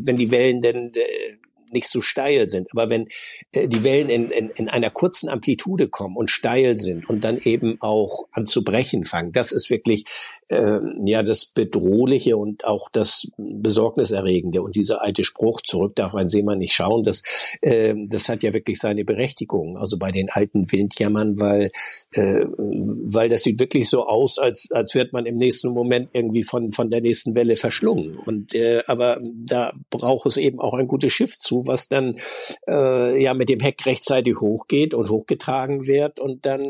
wenn 0.00 0.18
die 0.18 0.30
Wellen 0.30 0.60
denn 0.60 0.92
äh, 0.94 1.36
nicht 1.76 1.88
so 1.88 2.00
steil 2.00 2.48
sind. 2.48 2.68
Aber 2.72 2.88
wenn 2.90 3.06
äh, 3.52 3.68
die 3.68 3.84
Wellen 3.84 4.08
in, 4.08 4.30
in, 4.30 4.50
in 4.50 4.68
einer 4.68 4.90
kurzen 4.90 5.28
Amplitude 5.28 5.88
kommen 5.88 6.16
und 6.16 6.30
steil 6.30 6.78
sind 6.78 7.08
und 7.08 7.22
dann 7.22 7.38
eben 7.38 7.80
auch 7.80 8.26
an 8.32 8.46
zu 8.46 8.64
brechen 8.64 9.04
fangen, 9.04 9.32
das 9.32 9.52
ist 9.52 9.70
wirklich 9.70 10.04
äh, 10.48 10.78
ja 11.04 11.22
das 11.22 11.46
Bedrohliche 11.46 12.36
und 12.36 12.64
auch 12.64 12.88
das 12.90 13.28
Besorgniserregende. 13.36 14.62
Und 14.62 14.76
dieser 14.76 15.02
alte 15.02 15.24
Spruch, 15.24 15.60
zurück 15.62 15.94
darf 15.96 16.14
ein 16.14 16.28
Seemann 16.28 16.58
nicht 16.58 16.74
schauen, 16.74 17.04
das, 17.04 17.22
äh, 17.60 17.94
das 18.08 18.28
hat 18.28 18.42
ja 18.42 18.54
wirklich 18.54 18.78
seine 18.78 19.04
Berechtigung. 19.04 19.76
Also 19.76 19.98
bei 19.98 20.10
den 20.10 20.30
alten 20.30 20.70
Windjammern, 20.70 21.38
weil, 21.40 21.70
äh, 22.12 22.44
weil 22.56 23.28
das 23.28 23.42
sieht 23.42 23.60
wirklich 23.60 23.88
so 23.88 24.06
aus, 24.06 24.38
als, 24.38 24.68
als 24.70 24.94
wird 24.94 25.12
man 25.12 25.26
im 25.26 25.36
nächsten 25.36 25.72
Moment 25.72 26.08
irgendwie 26.12 26.44
von, 26.44 26.72
von 26.72 26.90
der 26.90 27.00
nächsten 27.00 27.34
Welle 27.34 27.56
verschlungen. 27.56 28.16
Und 28.16 28.54
äh, 28.54 28.82
aber 28.86 29.18
da 29.34 29.72
braucht 29.90 30.26
es 30.26 30.36
eben 30.36 30.60
auch 30.60 30.74
ein 30.74 30.86
gutes 30.86 31.12
Schiff 31.12 31.38
zu, 31.38 31.65
was 31.66 31.88
dann 31.88 32.18
äh, 32.68 33.22
ja 33.22 33.34
mit 33.34 33.48
dem 33.48 33.60
Heck 33.60 33.84
rechtzeitig 33.86 34.40
hochgeht 34.40 34.94
und 34.94 35.10
hochgetragen 35.10 35.86
wird 35.86 36.20
und 36.20 36.46
dann 36.46 36.60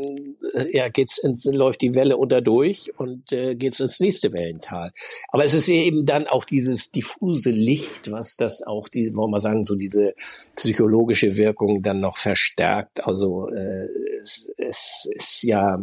äh, 0.54 0.76
ja 0.76 0.88
geht's 0.88 1.18
ins, 1.18 1.44
läuft 1.44 1.82
die 1.82 1.94
Welle 1.94 2.16
unter 2.16 2.40
durch 2.40 2.92
und 2.96 3.32
äh, 3.32 3.54
geht's 3.54 3.80
ins 3.80 4.00
nächste 4.00 4.32
Wellental. 4.32 4.92
Aber 5.28 5.44
es 5.44 5.54
ist 5.54 5.68
eben 5.68 6.04
dann 6.04 6.26
auch 6.26 6.44
dieses 6.44 6.90
diffuse 6.90 7.50
Licht, 7.50 8.10
was 8.10 8.36
das 8.36 8.62
auch 8.62 8.88
die, 8.88 9.14
wollen 9.14 9.30
wir 9.30 9.40
sagen, 9.40 9.64
so 9.64 9.74
diese 9.74 10.14
psychologische 10.54 11.36
Wirkung 11.36 11.82
dann 11.82 12.00
noch 12.00 12.16
verstärkt. 12.16 13.06
Also 13.06 13.48
äh, 13.48 13.88
es, 14.20 14.52
es 14.56 15.08
ist 15.14 15.42
ja 15.42 15.78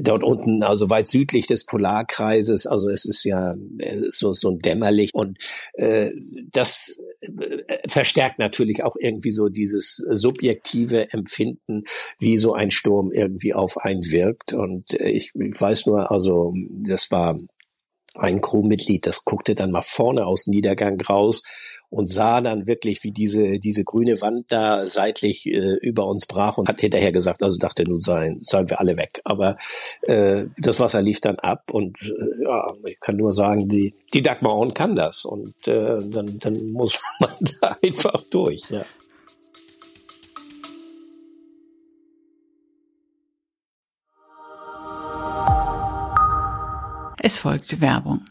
dort 0.00 0.22
unten, 0.22 0.62
also 0.62 0.90
weit 0.90 1.08
südlich 1.08 1.46
des 1.46 1.66
Polarkreises, 1.66 2.66
also 2.66 2.88
es 2.88 3.04
ist 3.04 3.24
ja 3.24 3.54
äh, 3.78 4.02
so, 4.10 4.32
so 4.32 4.50
ein 4.50 4.58
Dämmerlicht 4.58 5.14
und 5.14 5.38
äh, 5.74 6.10
das 6.50 7.00
äh, 7.20 7.88
verstärkt 7.88 8.38
natürlich 8.38 8.84
auch 8.84 8.96
irgendwie 8.98 9.30
so 9.30 9.48
dieses 9.48 9.96
subjektive 9.96 11.12
Empfinden, 11.12 11.84
wie 12.18 12.38
so 12.38 12.54
ein 12.54 12.70
Sturm 12.70 13.12
irgendwie 13.12 13.54
auf 13.54 13.78
einen 13.78 14.10
wirkt. 14.10 14.52
Und 14.52 14.92
ich, 14.94 15.32
ich 15.34 15.60
weiß 15.60 15.86
nur, 15.86 16.10
also 16.10 16.54
das 16.70 17.10
war 17.10 17.38
ein 18.18 18.40
Crewmitglied, 18.40 19.06
das 19.06 19.24
guckte 19.24 19.54
dann 19.54 19.70
mal 19.70 19.82
vorne 19.82 20.26
aus 20.26 20.46
Niedergang 20.46 21.00
raus 21.00 21.42
und 21.88 22.10
sah 22.10 22.40
dann 22.40 22.66
wirklich, 22.66 23.04
wie 23.04 23.12
diese, 23.12 23.58
diese 23.58 23.84
grüne 23.84 24.20
Wand 24.20 24.46
da 24.48 24.88
seitlich 24.88 25.46
äh, 25.46 25.76
über 25.80 26.06
uns 26.06 26.26
brach 26.26 26.58
und 26.58 26.68
hat 26.68 26.80
hinterher 26.80 27.12
gesagt, 27.12 27.42
also 27.42 27.58
dachte 27.58 27.84
nun 27.84 28.00
seien, 28.00 28.40
seien 28.42 28.68
wir 28.68 28.80
alle 28.80 28.96
weg. 28.96 29.20
Aber 29.24 29.56
äh, 30.02 30.46
das 30.58 30.80
Wasser 30.80 31.02
lief 31.02 31.20
dann 31.20 31.36
ab 31.36 31.70
und 31.72 31.96
äh, 32.02 32.44
ja, 32.44 32.72
ich 32.84 33.00
kann 33.00 33.16
nur 33.16 33.32
sagen, 33.32 33.68
die, 33.68 33.94
die 34.12 34.22
Dagmar 34.22 34.56
On 34.56 34.74
kann 34.74 34.96
das 34.96 35.24
und 35.24 35.54
äh, 35.68 35.98
dann, 35.98 36.38
dann 36.40 36.72
muss 36.72 37.00
man 37.20 37.34
da 37.60 37.76
einfach 37.82 38.22
durch. 38.30 38.68
Ja. 38.70 38.84
Es 47.26 47.38
folgt 47.38 47.80
Werbung. 47.80 48.24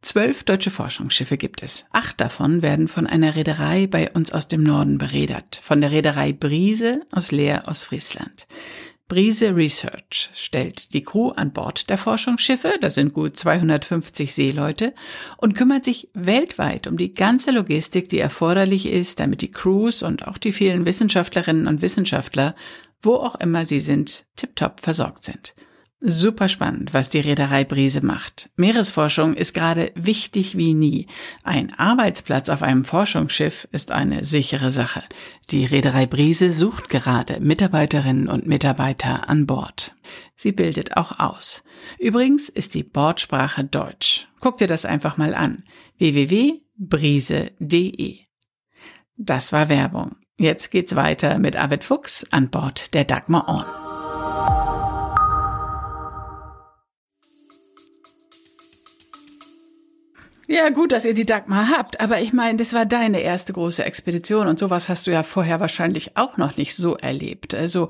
Zwölf 0.00 0.44
deutsche 0.44 0.70
Forschungsschiffe 0.70 1.36
gibt 1.36 1.60
es. 1.60 1.86
Acht 1.90 2.20
davon 2.20 2.62
werden 2.62 2.86
von 2.86 3.08
einer 3.08 3.34
Reederei 3.34 3.88
bei 3.88 4.12
uns 4.12 4.32
aus 4.32 4.46
dem 4.46 4.62
Norden 4.62 4.96
beredert, 4.96 5.60
von 5.60 5.80
der 5.80 5.90
Reederei 5.90 6.32
Brise 6.32 7.00
aus 7.10 7.32
Leer 7.32 7.66
aus 7.66 7.84
Friesland. 7.84 8.46
Brise 9.08 9.56
Research 9.56 10.30
stellt 10.34 10.94
die 10.94 11.02
Crew 11.02 11.30
an 11.30 11.52
Bord 11.52 11.90
der 11.90 11.98
Forschungsschiffe, 11.98 12.74
das 12.80 12.94
sind 12.94 13.12
gut 13.12 13.36
250 13.36 14.32
Seeleute, 14.32 14.94
und 15.38 15.56
kümmert 15.56 15.84
sich 15.84 16.08
weltweit 16.14 16.86
um 16.86 16.96
die 16.96 17.14
ganze 17.14 17.50
Logistik, 17.50 18.08
die 18.08 18.20
erforderlich 18.20 18.86
ist, 18.86 19.18
damit 19.18 19.42
die 19.42 19.50
Crews 19.50 20.04
und 20.04 20.28
auch 20.28 20.38
die 20.38 20.52
vielen 20.52 20.86
Wissenschaftlerinnen 20.86 21.66
und 21.66 21.82
Wissenschaftler, 21.82 22.54
wo 23.02 23.14
auch 23.16 23.34
immer 23.34 23.64
sie 23.64 23.80
sind, 23.80 24.26
tiptop 24.36 24.78
versorgt 24.78 25.24
sind. 25.24 25.56
Super 26.04 26.48
spannend, 26.48 26.92
was 26.94 27.10
die 27.10 27.20
Reederei 27.20 27.62
Brise 27.62 28.04
macht. 28.04 28.50
Meeresforschung 28.56 29.34
ist 29.34 29.54
gerade 29.54 29.92
wichtig 29.94 30.56
wie 30.56 30.74
nie. 30.74 31.06
Ein 31.44 31.72
Arbeitsplatz 31.78 32.48
auf 32.48 32.64
einem 32.64 32.84
Forschungsschiff 32.84 33.68
ist 33.70 33.92
eine 33.92 34.24
sichere 34.24 34.72
Sache. 34.72 35.04
Die 35.50 35.64
Reederei 35.64 36.06
Brise 36.06 36.52
sucht 36.52 36.88
gerade 36.88 37.38
Mitarbeiterinnen 37.38 38.26
und 38.26 38.48
Mitarbeiter 38.48 39.28
an 39.28 39.46
Bord. 39.46 39.94
Sie 40.34 40.50
bildet 40.50 40.96
auch 40.96 41.20
aus. 41.20 41.62
Übrigens 42.00 42.48
ist 42.48 42.74
die 42.74 42.82
Bordsprache 42.82 43.62
Deutsch. 43.62 44.26
Guck 44.40 44.56
dir 44.56 44.66
das 44.66 44.84
einfach 44.84 45.18
mal 45.18 45.36
an. 45.36 45.62
www.brise.de. 45.98 46.58
Das 49.16 49.52
war 49.52 49.68
Werbung. 49.68 50.16
Jetzt 50.36 50.72
geht's 50.72 50.96
weiter 50.96 51.38
mit 51.38 51.54
Arvid 51.56 51.84
Fuchs 51.84 52.26
an 52.32 52.50
Bord 52.50 52.92
der 52.92 53.04
Dagmar 53.04 53.48
On. 53.48 53.81
Ja, 60.52 60.68
gut, 60.68 60.92
dass 60.92 61.06
ihr 61.06 61.14
die 61.14 61.24
Dagmar 61.24 61.70
habt, 61.70 61.98
aber 61.98 62.20
ich 62.20 62.34
meine, 62.34 62.58
das 62.58 62.74
war 62.74 62.84
deine 62.84 63.22
erste 63.22 63.54
große 63.54 63.86
Expedition 63.86 64.46
und 64.48 64.58
sowas 64.58 64.90
hast 64.90 65.06
du 65.06 65.10
ja 65.10 65.22
vorher 65.22 65.60
wahrscheinlich 65.60 66.18
auch 66.18 66.36
noch 66.36 66.58
nicht 66.58 66.76
so 66.76 66.94
erlebt. 66.94 67.54
Also 67.54 67.88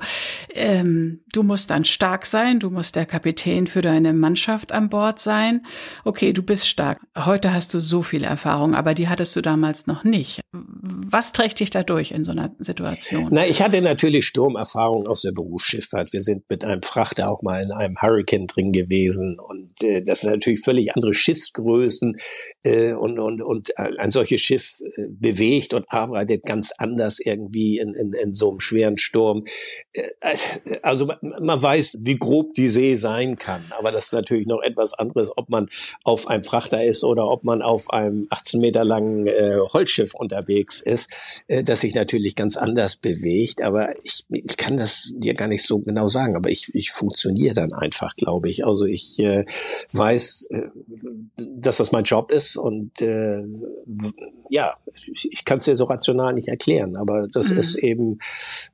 ähm, 0.53 1.25
du 1.33 1.43
musst 1.43 1.71
dann 1.71 1.83
stark 1.83 2.25
sein, 2.25 2.61
du 2.61 2.69
musst 2.69 2.95
der 2.95 3.05
Kapitän 3.05 3.67
für 3.67 3.81
deine 3.81 4.13
Mannschaft 4.13 4.71
an 4.71 4.87
Bord 4.87 5.19
sein. 5.19 5.65
Okay, 6.05 6.31
du 6.31 6.41
bist 6.41 6.69
stark. 6.69 7.01
Heute 7.17 7.53
hast 7.53 7.73
du 7.73 7.81
so 7.81 8.01
viel 8.01 8.23
Erfahrung, 8.23 8.75
aber 8.75 8.93
die 8.93 9.09
hattest 9.09 9.35
du 9.35 9.41
damals 9.41 9.85
noch 9.85 10.05
nicht. 10.05 10.39
Was 10.53 11.33
trägt 11.33 11.59
dich 11.59 11.69
da 11.69 11.83
durch 11.83 12.11
in 12.11 12.23
so 12.23 12.31
einer 12.31 12.55
Situation? 12.59 13.27
Na, 13.29 13.45
ich 13.45 13.61
hatte 13.61 13.81
natürlich 13.81 14.25
Sturmerfahrung 14.25 15.05
aus 15.05 15.23
der 15.23 15.33
Berufsschifffahrt. 15.33 16.13
Wir 16.13 16.21
sind 16.21 16.49
mit 16.49 16.63
einem 16.63 16.81
Frachter 16.81 17.29
auch 17.29 17.41
mal 17.41 17.61
in 17.61 17.73
einem 17.73 18.01
Hurricane 18.01 18.47
drin 18.47 18.71
gewesen 18.71 19.37
und 19.37 19.83
äh, 19.83 20.01
das 20.01 20.21
sind 20.21 20.31
natürlich 20.31 20.61
völlig 20.61 20.95
andere 20.95 21.13
Schiffsgrößen 21.13 22.15
äh, 22.63 22.93
und, 22.93 23.19
und, 23.19 23.41
und 23.41 23.77
ein 23.77 24.11
solches 24.11 24.41
Schiff 24.41 24.79
äh, 24.81 25.03
bewegt 25.09 25.73
und 25.73 25.85
arbeitet 25.89 26.43
ganz 26.45 26.73
anders 26.77 27.19
irgendwie 27.19 27.79
in, 27.79 27.93
in, 27.93 28.13
in 28.13 28.33
so 28.33 28.51
einem 28.51 28.59
schweren 28.59 28.97
Sturm. 28.97 29.43
Äh, 29.93 30.03
also 30.81 31.05
man, 31.05 31.17
man 31.21 31.61
weiß, 31.61 31.97
wie 31.99 32.17
grob 32.17 32.53
die 32.53 32.69
See 32.69 32.95
sein 32.95 33.37
kann, 33.37 33.63
aber 33.77 33.91
das 33.91 34.05
ist 34.05 34.13
natürlich 34.13 34.47
noch 34.47 34.61
etwas 34.61 34.93
anderes, 34.93 35.31
ob 35.35 35.49
man 35.49 35.67
auf 36.03 36.27
einem 36.27 36.43
Frachter 36.43 36.83
ist 36.83 37.03
oder 37.03 37.27
ob 37.27 37.43
man 37.43 37.61
auf 37.61 37.89
einem 37.89 38.27
18 38.29 38.59
Meter 38.59 38.83
langen 38.83 39.27
äh, 39.27 39.57
Holzschiff 39.73 40.13
unterwegs 40.13 40.81
ist, 40.81 41.43
äh, 41.47 41.63
das 41.63 41.81
sich 41.81 41.95
natürlich 41.95 42.35
ganz 42.35 42.57
anders 42.57 42.97
bewegt. 42.97 43.61
Aber 43.61 43.93
ich, 44.03 44.25
ich 44.29 44.57
kann 44.57 44.77
das 44.77 45.13
dir 45.17 45.33
gar 45.33 45.47
nicht 45.47 45.65
so 45.65 45.79
genau 45.79 46.07
sagen, 46.07 46.35
aber 46.35 46.49
ich, 46.49 46.73
ich 46.73 46.91
funktioniere 46.91 47.55
dann 47.55 47.73
einfach, 47.73 48.15
glaube 48.15 48.49
ich. 48.49 48.65
Also 48.65 48.85
ich 48.85 49.19
äh, 49.19 49.45
weiß, 49.91 50.47
äh, 50.51 50.61
dass 51.37 51.77
das 51.77 51.91
mein 51.91 52.03
Job 52.03 52.31
ist 52.31 52.42
und 52.55 53.01
äh, 53.01 53.43
ja, 54.49 54.75
ich, 55.11 55.29
ich 55.31 55.45
kann 55.45 55.57
es 55.57 55.65
dir 55.65 55.75
so 55.75 55.85
rational 55.85 56.33
nicht 56.33 56.47
erklären, 56.47 56.95
aber 56.95 57.27
das 57.27 57.49
mhm. 57.49 57.57
ist 57.57 57.75
eben, 57.75 58.19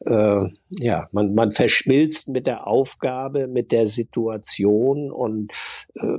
äh, 0.05 0.49
ja, 0.71 1.07
man, 1.11 1.33
man 1.33 1.51
verschmilzt 1.51 2.29
mit 2.29 2.47
der 2.47 2.67
Aufgabe, 2.67 3.47
mit 3.47 3.71
der 3.71 3.87
Situation 3.87 5.11
und 5.11 5.51
äh, 5.95 6.17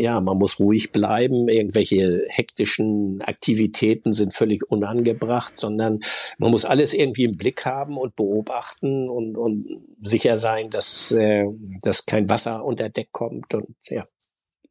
ja, 0.00 0.20
man 0.20 0.36
muss 0.36 0.60
ruhig 0.60 0.92
bleiben. 0.92 1.48
Irgendwelche 1.48 2.24
hektischen 2.28 3.22
Aktivitäten 3.22 4.12
sind 4.12 4.34
völlig 4.34 4.70
unangebracht, 4.70 5.56
sondern 5.56 6.00
man 6.38 6.50
muss 6.50 6.64
alles 6.64 6.92
irgendwie 6.92 7.24
im 7.24 7.36
Blick 7.36 7.64
haben 7.64 7.96
und 7.96 8.16
beobachten 8.16 9.08
und, 9.08 9.36
und 9.36 9.66
sicher 10.02 10.38
sein, 10.38 10.70
dass, 10.70 11.12
äh, 11.12 11.46
dass 11.82 12.06
kein 12.06 12.28
Wasser 12.28 12.64
unter 12.64 12.88
Deck 12.88 13.08
kommt 13.12 13.54
und 13.54 13.74
ja. 13.88 14.06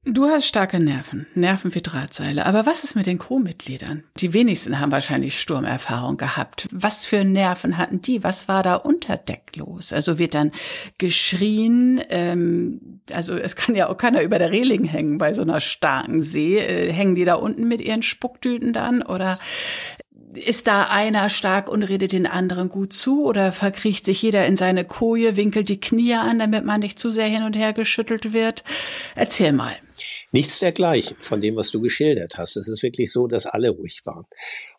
Du 0.09 0.25
hast 0.25 0.47
starke 0.47 0.79
Nerven, 0.79 1.27
Nerven 1.35 1.75
wie 1.75 1.81
Drahtseile. 1.81 2.45
Aber 2.45 2.65
was 2.65 2.85
ist 2.85 2.95
mit 2.95 3.07
den 3.07 3.19
Crewmitgliedern? 3.19 4.03
Die 4.17 4.31
wenigsten 4.31 4.79
haben 4.79 4.93
wahrscheinlich 4.93 5.37
Sturmerfahrung 5.37 6.15
gehabt. 6.15 6.69
Was 6.71 7.03
für 7.03 7.25
Nerven 7.25 7.77
hatten 7.77 8.01
die? 8.01 8.23
Was 8.23 8.47
war 8.47 8.63
da 8.63 8.75
unter 8.75 9.17
Deck 9.17 9.57
los? 9.57 9.91
Also 9.91 10.17
wird 10.17 10.33
dann 10.33 10.53
geschrien, 10.97 12.01
ähm, 12.09 13.01
also 13.11 13.35
es 13.35 13.57
kann 13.57 13.75
ja 13.75 13.89
auch 13.89 13.97
keiner 13.97 14.21
über 14.21 14.39
der 14.39 14.51
Reling 14.51 14.85
hängen 14.85 15.17
bei 15.17 15.33
so 15.33 15.41
einer 15.41 15.59
starken 15.59 16.21
See. 16.21 16.57
Äh, 16.57 16.91
hängen 16.93 17.15
die 17.15 17.25
da 17.25 17.35
unten 17.35 17.67
mit 17.67 17.81
ihren 17.81 18.01
Spucktüten 18.01 18.71
dann? 18.71 19.01
Oder 19.01 19.39
ist 20.33 20.67
da 20.67 20.83
einer 20.83 21.29
stark 21.29 21.69
und 21.69 21.83
redet 21.83 22.13
den 22.13 22.27
anderen 22.27 22.69
gut 22.69 22.93
zu 22.93 23.25
oder 23.25 23.51
verkriecht 23.51 24.05
sich 24.05 24.21
jeder 24.21 24.45
in 24.45 24.55
seine 24.55 24.85
Koje, 24.85 25.35
winkelt 25.35 25.67
die 25.67 25.81
Knie 25.81 26.13
an, 26.13 26.39
damit 26.39 26.63
man 26.63 26.79
nicht 26.79 26.97
zu 26.97 27.11
sehr 27.11 27.27
hin 27.27 27.43
und 27.43 27.57
her 27.57 27.73
geschüttelt 27.73 28.31
wird? 28.31 28.63
Erzähl 29.15 29.51
mal. 29.51 29.75
Nichts 30.31 30.59
dergleichen 30.59 31.17
von 31.19 31.41
dem, 31.41 31.55
was 31.55 31.71
du 31.71 31.81
geschildert 31.81 32.37
hast. 32.37 32.57
Es 32.57 32.67
ist 32.67 32.83
wirklich 32.83 33.11
so, 33.11 33.27
dass 33.27 33.45
alle 33.45 33.69
ruhig 33.69 34.01
waren. 34.05 34.25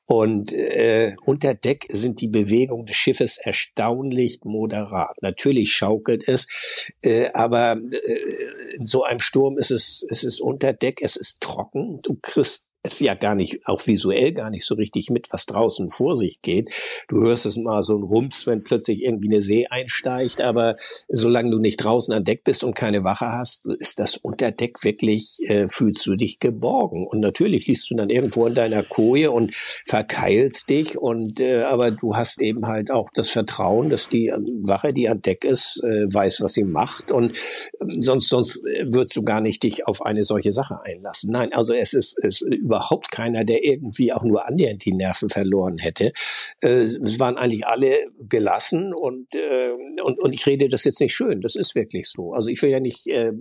Und 0.06 0.52
äh, 0.52 1.14
unter 1.24 1.54
Deck 1.54 1.86
sind 1.90 2.20
die 2.22 2.28
Bewegungen 2.28 2.86
des 2.86 2.96
Schiffes 2.96 3.36
erstaunlich 3.36 4.40
moderat. 4.42 5.20
Natürlich 5.20 5.74
schaukelt 5.74 6.26
es, 6.26 6.92
äh, 7.02 7.30
aber 7.32 7.76
äh, 7.76 8.76
in 8.78 8.86
so 8.86 9.02
einem 9.02 9.20
Sturm 9.20 9.58
ist 9.58 9.70
es, 9.70 10.06
es 10.08 10.24
ist 10.24 10.40
unter 10.40 10.72
Deck, 10.72 11.00
es 11.02 11.16
ist 11.16 11.42
trocken. 11.42 12.00
Du 12.02 12.16
kriegst 12.22 12.67
es 12.82 13.00
ja 13.00 13.14
gar 13.14 13.34
nicht, 13.34 13.66
auch 13.66 13.86
visuell 13.86 14.32
gar 14.32 14.50
nicht 14.50 14.64
so 14.64 14.74
richtig 14.74 15.10
mit, 15.10 15.32
was 15.32 15.46
draußen 15.46 15.90
vor 15.90 16.14
sich 16.14 16.42
geht. 16.42 16.70
Du 17.08 17.20
hörst 17.20 17.46
es 17.46 17.56
mal 17.56 17.82
so 17.82 17.96
ein 17.96 18.02
Rums, 18.02 18.46
wenn 18.46 18.62
plötzlich 18.62 19.02
irgendwie 19.02 19.28
eine 19.28 19.42
See 19.42 19.66
einsteigt, 19.68 20.40
aber 20.40 20.76
solange 21.08 21.50
du 21.50 21.58
nicht 21.58 21.78
draußen 21.78 22.14
an 22.14 22.24
Deck 22.24 22.44
bist 22.44 22.64
und 22.64 22.74
keine 22.74 23.04
Wache 23.04 23.32
hast, 23.32 23.66
ist 23.78 23.98
das 23.98 24.16
unter 24.16 24.52
Deck 24.52 24.84
wirklich, 24.84 25.38
äh, 25.42 25.66
fühlst 25.68 26.06
du 26.06 26.14
dich 26.14 26.38
geborgen. 26.38 27.06
Und 27.06 27.20
natürlich 27.20 27.66
liegst 27.66 27.90
du 27.90 27.96
dann 27.96 28.10
irgendwo 28.10 28.46
in 28.46 28.54
deiner 28.54 28.82
Koje 28.82 29.30
und 29.30 29.54
verkeilst 29.54 30.70
dich 30.70 30.96
und 30.98 31.40
äh, 31.40 31.62
aber 31.62 31.90
du 31.90 32.16
hast 32.16 32.40
eben 32.40 32.66
halt 32.66 32.90
auch 32.90 33.08
das 33.12 33.30
Vertrauen, 33.30 33.90
dass 33.90 34.08
die 34.08 34.32
Wache, 34.62 34.92
die 34.92 35.08
an 35.08 35.20
Deck 35.20 35.44
ist, 35.44 35.82
äh, 35.84 36.12
weiß, 36.12 36.42
was 36.42 36.54
sie 36.54 36.64
macht 36.64 37.10
und 37.10 37.32
äh, 37.32 38.00
sonst 38.00 38.28
sonst 38.28 38.62
würdest 38.64 39.16
du 39.16 39.24
gar 39.24 39.40
nicht 39.40 39.62
dich 39.62 39.86
auf 39.86 40.02
eine 40.02 40.24
solche 40.24 40.52
Sache 40.52 40.80
einlassen. 40.82 41.30
Nein, 41.32 41.52
also 41.52 41.74
es 41.74 41.92
ist, 41.92 42.18
es 42.22 42.44
überhaupt 42.68 43.10
keiner, 43.10 43.44
der 43.44 43.64
irgendwie 43.64 44.12
auch 44.12 44.22
nur 44.22 44.46
annähernd 44.46 44.84
die 44.84 44.92
Nerven 44.92 45.30
verloren 45.30 45.78
hätte. 45.78 46.12
Äh, 46.60 46.84
es 46.84 47.18
waren 47.18 47.36
eigentlich 47.36 47.66
alle 47.66 47.98
gelassen 48.20 48.92
und, 48.92 49.34
äh, 49.34 49.70
und, 50.02 50.20
und 50.20 50.32
ich 50.34 50.46
rede 50.46 50.68
das 50.68 50.84
jetzt 50.84 51.00
nicht 51.00 51.14
schön. 51.14 51.40
Das 51.40 51.56
ist 51.56 51.74
wirklich 51.74 52.08
so. 52.08 52.34
Also 52.34 52.50
ich 52.50 52.60
will 52.62 52.70
ja 52.70 52.80
nicht 52.80 53.06
äh, 53.06 53.32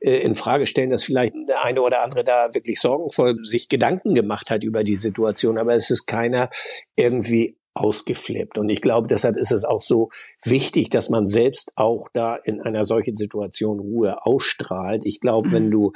äh, 0.00 0.18
in 0.18 0.34
Frage 0.34 0.66
stellen, 0.66 0.90
dass 0.90 1.04
vielleicht 1.04 1.34
der 1.48 1.64
eine 1.64 1.80
oder 1.80 2.02
andere 2.02 2.24
da 2.24 2.52
wirklich 2.52 2.80
sorgenvoll 2.80 3.44
sich 3.44 3.68
Gedanken 3.68 4.14
gemacht 4.14 4.50
hat 4.50 4.64
über 4.64 4.82
die 4.82 4.96
Situation, 4.96 5.58
aber 5.58 5.74
es 5.74 5.90
ist 5.90 6.06
keiner 6.06 6.50
irgendwie 6.96 7.56
ausgeflippt. 7.76 8.58
Und 8.58 8.68
ich 8.68 8.80
glaube, 8.80 9.06
deshalb 9.06 9.36
ist 9.36 9.52
es 9.52 9.64
auch 9.64 9.82
so 9.82 10.10
wichtig, 10.42 10.90
dass 10.90 11.10
man 11.10 11.26
selbst 11.26 11.72
auch 11.76 12.08
da 12.12 12.36
in 12.36 12.60
einer 12.60 12.84
solchen 12.84 13.16
Situation 13.16 13.78
Ruhe 13.80 14.24
ausstrahlt. 14.24 15.04
Ich 15.04 15.20
glaube, 15.20 15.50
wenn 15.50 15.66
mhm. 15.66 15.70
du 15.70 15.92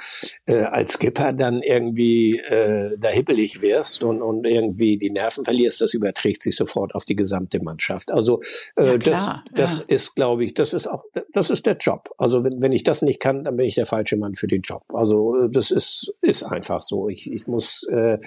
äh, 0.47 0.63
als 0.63 0.95
Skipper 0.95 1.33
dann 1.33 1.63
irgendwie 1.63 2.39
äh, 2.39 2.97
da 2.99 3.09
hippelig 3.09 3.63
wirst 3.63 4.03
und, 4.03 4.23
und 4.23 4.47
irgendwie 4.47 4.99
die 4.99 5.11
Nerven 5.11 5.45
verlierst, 5.45 5.81
das 5.81 5.95
überträgt 5.95 6.43
sich 6.43 6.57
sofort 6.57 6.95
auf 6.95 7.05
die 7.05 7.17
gesamte 7.17 7.63
Mannschaft. 7.63 8.13
Also 8.13 8.41
äh, 8.77 8.93
ja, 8.93 8.99
das, 8.99 9.31
das 9.53 9.79
ja. 9.79 9.85
ist, 9.95 10.15
glaube 10.15 10.45
ich, 10.45 10.55
das 10.55 10.73
ist 10.73 10.87
auch, 10.87 11.05
das 11.33 11.51
ist 11.51 11.67
der 11.67 11.77
Job. 11.77 12.11
Also 12.19 12.45
wenn, 12.45 12.61
wenn 12.61 12.73
ich 12.73 12.83
das 12.83 13.03
nicht 13.03 13.21
kann, 13.21 13.45
dann 13.45 13.57
bin 13.57 13.67
ich 13.67 13.75
der 13.75 13.87
falsche 13.87 14.17
Mann 14.17 14.35
für 14.35 14.47
den 14.47 14.63
Job. 14.63 14.83
Also 14.93 15.37
äh, 15.37 15.49
das 15.51 15.71
ist, 15.71 16.15
ist 16.21 16.43
einfach 16.43 16.83
so. 16.83 17.09
Ich, 17.09 17.31
ich 17.31 17.47
muss 17.47 17.85
äh, 17.85 18.19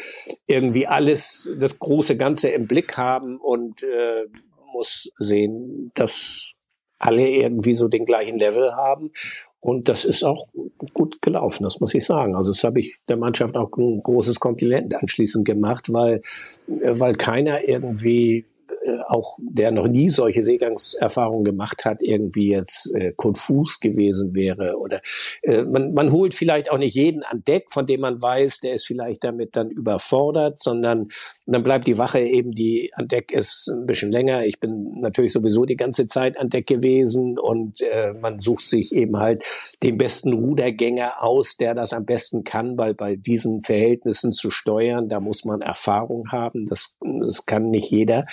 irgendwie 0.47 0.87
alles, 0.87 1.51
das 1.57 1.79
große 1.79 2.17
Ganze 2.17 2.49
im 2.49 2.67
Blick 2.67 2.97
haben 2.97 3.39
und 3.43 3.83
äh, 3.83 4.25
muss 4.73 5.11
sehen, 5.17 5.91
dass 5.93 6.53
alle 6.97 7.27
irgendwie 7.27 7.75
so 7.75 7.87
den 7.87 8.05
gleichen 8.05 8.39
Level 8.39 8.75
haben. 8.75 9.11
Und 9.59 9.89
das 9.89 10.05
ist 10.05 10.23
auch 10.23 10.47
gut 10.93 11.21
gelaufen, 11.21 11.63
das 11.63 11.79
muss 11.79 11.93
ich 11.93 12.05
sagen. 12.05 12.35
Also 12.35 12.51
das 12.51 12.63
habe 12.63 12.79
ich 12.79 12.97
der 13.07 13.17
Mannschaft 13.17 13.55
auch 13.55 13.69
ein 13.77 14.01
großes 14.01 14.39
Kompliment 14.39 14.95
anschließend 14.95 15.45
gemacht, 15.45 15.91
weil, 15.91 16.21
äh, 16.67 16.99
weil 16.99 17.13
keiner 17.13 17.67
irgendwie 17.67 18.45
äh, 18.83 18.97
auch 19.07 19.37
der 19.39 19.71
noch 19.71 19.87
nie 19.87 20.09
solche 20.09 20.43
Seegangserfahrungen 20.43 21.43
gemacht 21.43 21.85
hat, 21.85 22.03
irgendwie 22.03 22.51
jetzt 22.51 22.93
äh, 22.95 23.13
konfus 23.15 23.79
gewesen 23.79 24.33
wäre. 24.33 24.77
Oder 24.77 25.01
äh, 25.41 25.63
man, 25.63 25.93
man 25.93 26.11
holt 26.11 26.33
vielleicht 26.33 26.71
auch 26.71 26.77
nicht 26.77 26.95
jeden 26.95 27.23
an 27.23 27.43
Deck, 27.43 27.71
von 27.71 27.85
dem 27.85 28.01
man 28.01 28.21
weiß, 28.21 28.59
der 28.59 28.73
ist 28.73 28.85
vielleicht 28.85 29.23
damit 29.23 29.55
dann 29.55 29.69
überfordert, 29.69 30.59
sondern 30.59 31.09
dann 31.45 31.63
bleibt 31.63 31.87
die 31.87 31.97
Wache 31.97 32.19
eben, 32.19 32.51
die 32.51 32.91
an 32.93 33.07
Deck 33.07 33.31
ist, 33.31 33.69
ein 33.69 33.85
bisschen 33.85 34.11
länger. 34.11 34.45
Ich 34.45 34.59
bin 34.59 34.99
natürlich 34.99 35.33
sowieso 35.33 35.65
die 35.65 35.75
ganze 35.75 36.07
Zeit 36.07 36.37
an 36.37 36.49
Deck 36.49 36.67
gewesen 36.67 37.37
und 37.39 37.81
äh, 37.81 38.13
man 38.13 38.39
sucht 38.39 38.67
sich 38.67 38.95
eben 38.95 39.17
halt 39.17 39.43
den 39.83 39.97
besten 39.97 40.33
Rudergänger 40.33 41.23
aus, 41.23 41.57
der 41.57 41.73
das 41.73 41.93
am 41.93 42.05
besten 42.05 42.43
kann, 42.43 42.77
weil 42.77 42.93
bei 42.93 43.15
diesen 43.15 43.61
Verhältnissen 43.61 44.31
zu 44.31 44.51
steuern, 44.51 45.09
da 45.09 45.19
muss 45.19 45.45
man 45.45 45.61
Erfahrung 45.61 46.31
haben. 46.31 46.65
Das, 46.65 46.97
das 47.01 47.45
kann 47.45 47.69
nicht 47.69 47.91
jeder. 47.91 48.25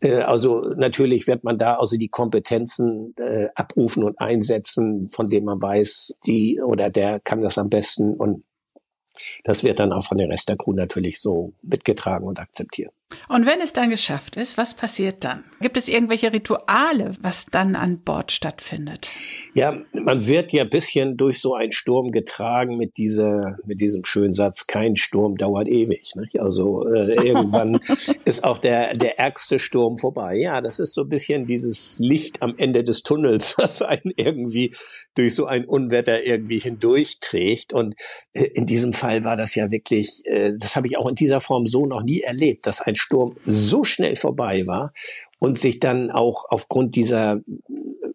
Äh, 0.00 0.15
also 0.22 0.60
natürlich 0.76 1.26
wird 1.26 1.44
man 1.44 1.58
da 1.58 1.76
also 1.76 1.96
die 1.96 2.08
Kompetenzen 2.08 3.14
äh, 3.18 3.48
abrufen 3.54 4.04
und 4.04 4.18
einsetzen, 4.18 5.08
von 5.08 5.26
denen 5.26 5.46
man 5.46 5.60
weiß, 5.60 6.16
die 6.26 6.60
oder 6.60 6.90
der 6.90 7.20
kann 7.20 7.40
das 7.40 7.58
am 7.58 7.68
besten 7.68 8.14
und 8.14 8.44
das 9.44 9.64
wird 9.64 9.80
dann 9.80 9.92
auch 9.92 10.04
von 10.04 10.18
der 10.18 10.28
Rest 10.28 10.48
der 10.48 10.56
Crew 10.56 10.72
natürlich 10.72 11.20
so 11.20 11.52
mitgetragen 11.62 12.26
und 12.26 12.38
akzeptiert. 12.38 12.92
Und 13.28 13.46
wenn 13.46 13.60
es 13.60 13.72
dann 13.72 13.90
geschafft 13.90 14.34
ist, 14.34 14.58
was 14.58 14.74
passiert 14.74 15.22
dann? 15.22 15.44
Gibt 15.60 15.76
es 15.76 15.88
irgendwelche 15.88 16.32
Rituale, 16.32 17.12
was 17.20 17.46
dann 17.46 17.76
an 17.76 18.00
Bord 18.00 18.32
stattfindet? 18.32 19.08
Ja, 19.54 19.78
man 19.92 20.26
wird 20.26 20.52
ja 20.52 20.64
bisschen 20.64 21.16
durch 21.16 21.40
so 21.40 21.54
einen 21.54 21.70
Sturm 21.70 22.10
getragen 22.10 22.76
mit 22.76 22.96
dieser, 22.96 23.58
mit 23.64 23.80
diesem 23.80 24.04
schönen 24.04 24.32
Satz, 24.32 24.66
kein 24.66 24.96
Sturm 24.96 25.36
dauert 25.36 25.68
ewig. 25.68 26.14
Nicht? 26.16 26.40
Also 26.40 26.84
äh, 26.88 27.14
irgendwann 27.26 27.78
ist 28.24 28.42
auch 28.42 28.58
der, 28.58 28.96
der 28.96 29.20
ärgste 29.20 29.60
Sturm 29.60 29.96
vorbei. 29.96 30.36
Ja, 30.36 30.60
das 30.60 30.80
ist 30.80 30.92
so 30.92 31.02
ein 31.02 31.08
bisschen 31.08 31.44
dieses 31.46 31.98
Licht 32.00 32.42
am 32.42 32.54
Ende 32.58 32.82
des 32.82 33.02
Tunnels, 33.02 33.54
was 33.58 33.82
einen 33.82 34.12
irgendwie 34.16 34.74
durch 35.14 35.34
so 35.36 35.46
ein 35.46 35.64
Unwetter 35.64 36.24
irgendwie 36.24 36.58
hindurchträgt. 36.58 37.72
Und 37.72 37.94
äh, 38.32 38.46
in 38.54 38.66
diesem 38.66 38.92
Fall 38.92 39.22
war 39.22 39.36
das 39.36 39.54
ja 39.54 39.70
wirklich, 39.70 40.22
äh, 40.24 40.52
das 40.58 40.74
habe 40.74 40.88
ich 40.88 40.98
auch 40.98 41.08
in 41.08 41.14
dieser 41.14 41.40
Form 41.40 41.66
so 41.66 41.86
noch 41.86 42.02
nie 42.02 42.20
erlebt, 42.20 42.66
dass 42.66 42.80
ein 42.80 42.95
Sturm 42.96 43.36
so 43.44 43.84
schnell 43.84 44.16
vorbei 44.16 44.66
war 44.66 44.92
und 45.38 45.58
sich 45.58 45.78
dann 45.78 46.10
auch 46.10 46.46
aufgrund 46.48 46.96
dieser 46.96 47.40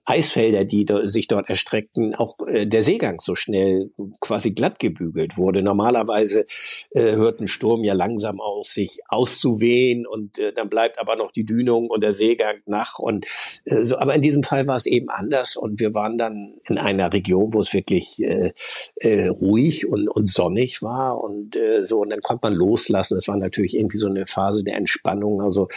Eisfelder, 0.05 0.65
die 0.65 0.85
sich 1.03 1.27
dort 1.27 1.47
erstreckten, 1.47 2.15
auch 2.15 2.35
äh, 2.47 2.65
der 2.65 2.81
Seegang 2.81 3.19
so 3.19 3.35
schnell 3.35 3.91
quasi 4.19 4.51
glatt 4.51 4.79
gebügelt 4.79 5.37
wurde. 5.37 5.61
Normalerweise 5.61 6.47
äh, 6.89 7.15
hört 7.15 7.39
ein 7.39 7.47
Sturm 7.47 7.83
ja 7.83 7.93
langsam 7.93 8.41
auf, 8.41 8.67
sich 8.67 8.99
auszuwehen 9.07 10.07
und 10.07 10.39
äh, 10.39 10.53
dann 10.53 10.69
bleibt 10.69 10.99
aber 10.99 11.15
noch 11.17 11.31
die 11.31 11.45
Dünung 11.45 11.87
und 11.87 12.01
der 12.01 12.13
Seegang 12.13 12.61
nach 12.65 12.97
und 12.97 13.27
äh, 13.65 13.83
so. 13.85 13.99
Aber 13.99 14.15
in 14.15 14.23
diesem 14.23 14.41
Fall 14.41 14.67
war 14.67 14.75
es 14.75 14.87
eben 14.87 15.09
anders 15.09 15.55
und 15.55 15.79
wir 15.79 15.93
waren 15.93 16.17
dann 16.17 16.55
in 16.67 16.79
einer 16.79 17.13
Region, 17.13 17.53
wo 17.53 17.61
es 17.61 17.71
wirklich 17.73 18.19
äh, 18.23 18.53
äh, 18.95 19.27
ruhig 19.27 19.87
und, 19.87 20.09
und 20.09 20.27
sonnig 20.27 20.81
war 20.81 21.23
und 21.23 21.55
äh, 21.55 21.85
so 21.85 21.99
und 21.99 22.09
dann 22.09 22.21
konnte 22.21 22.47
man 22.47 22.53
loslassen. 22.53 23.17
Es 23.17 23.27
war 23.27 23.37
natürlich 23.37 23.77
irgendwie 23.77 23.99
so 23.99 24.09
eine 24.09 24.25
Phase 24.25 24.63
der 24.63 24.77
Entspannung. 24.77 25.41
Also 25.41 25.67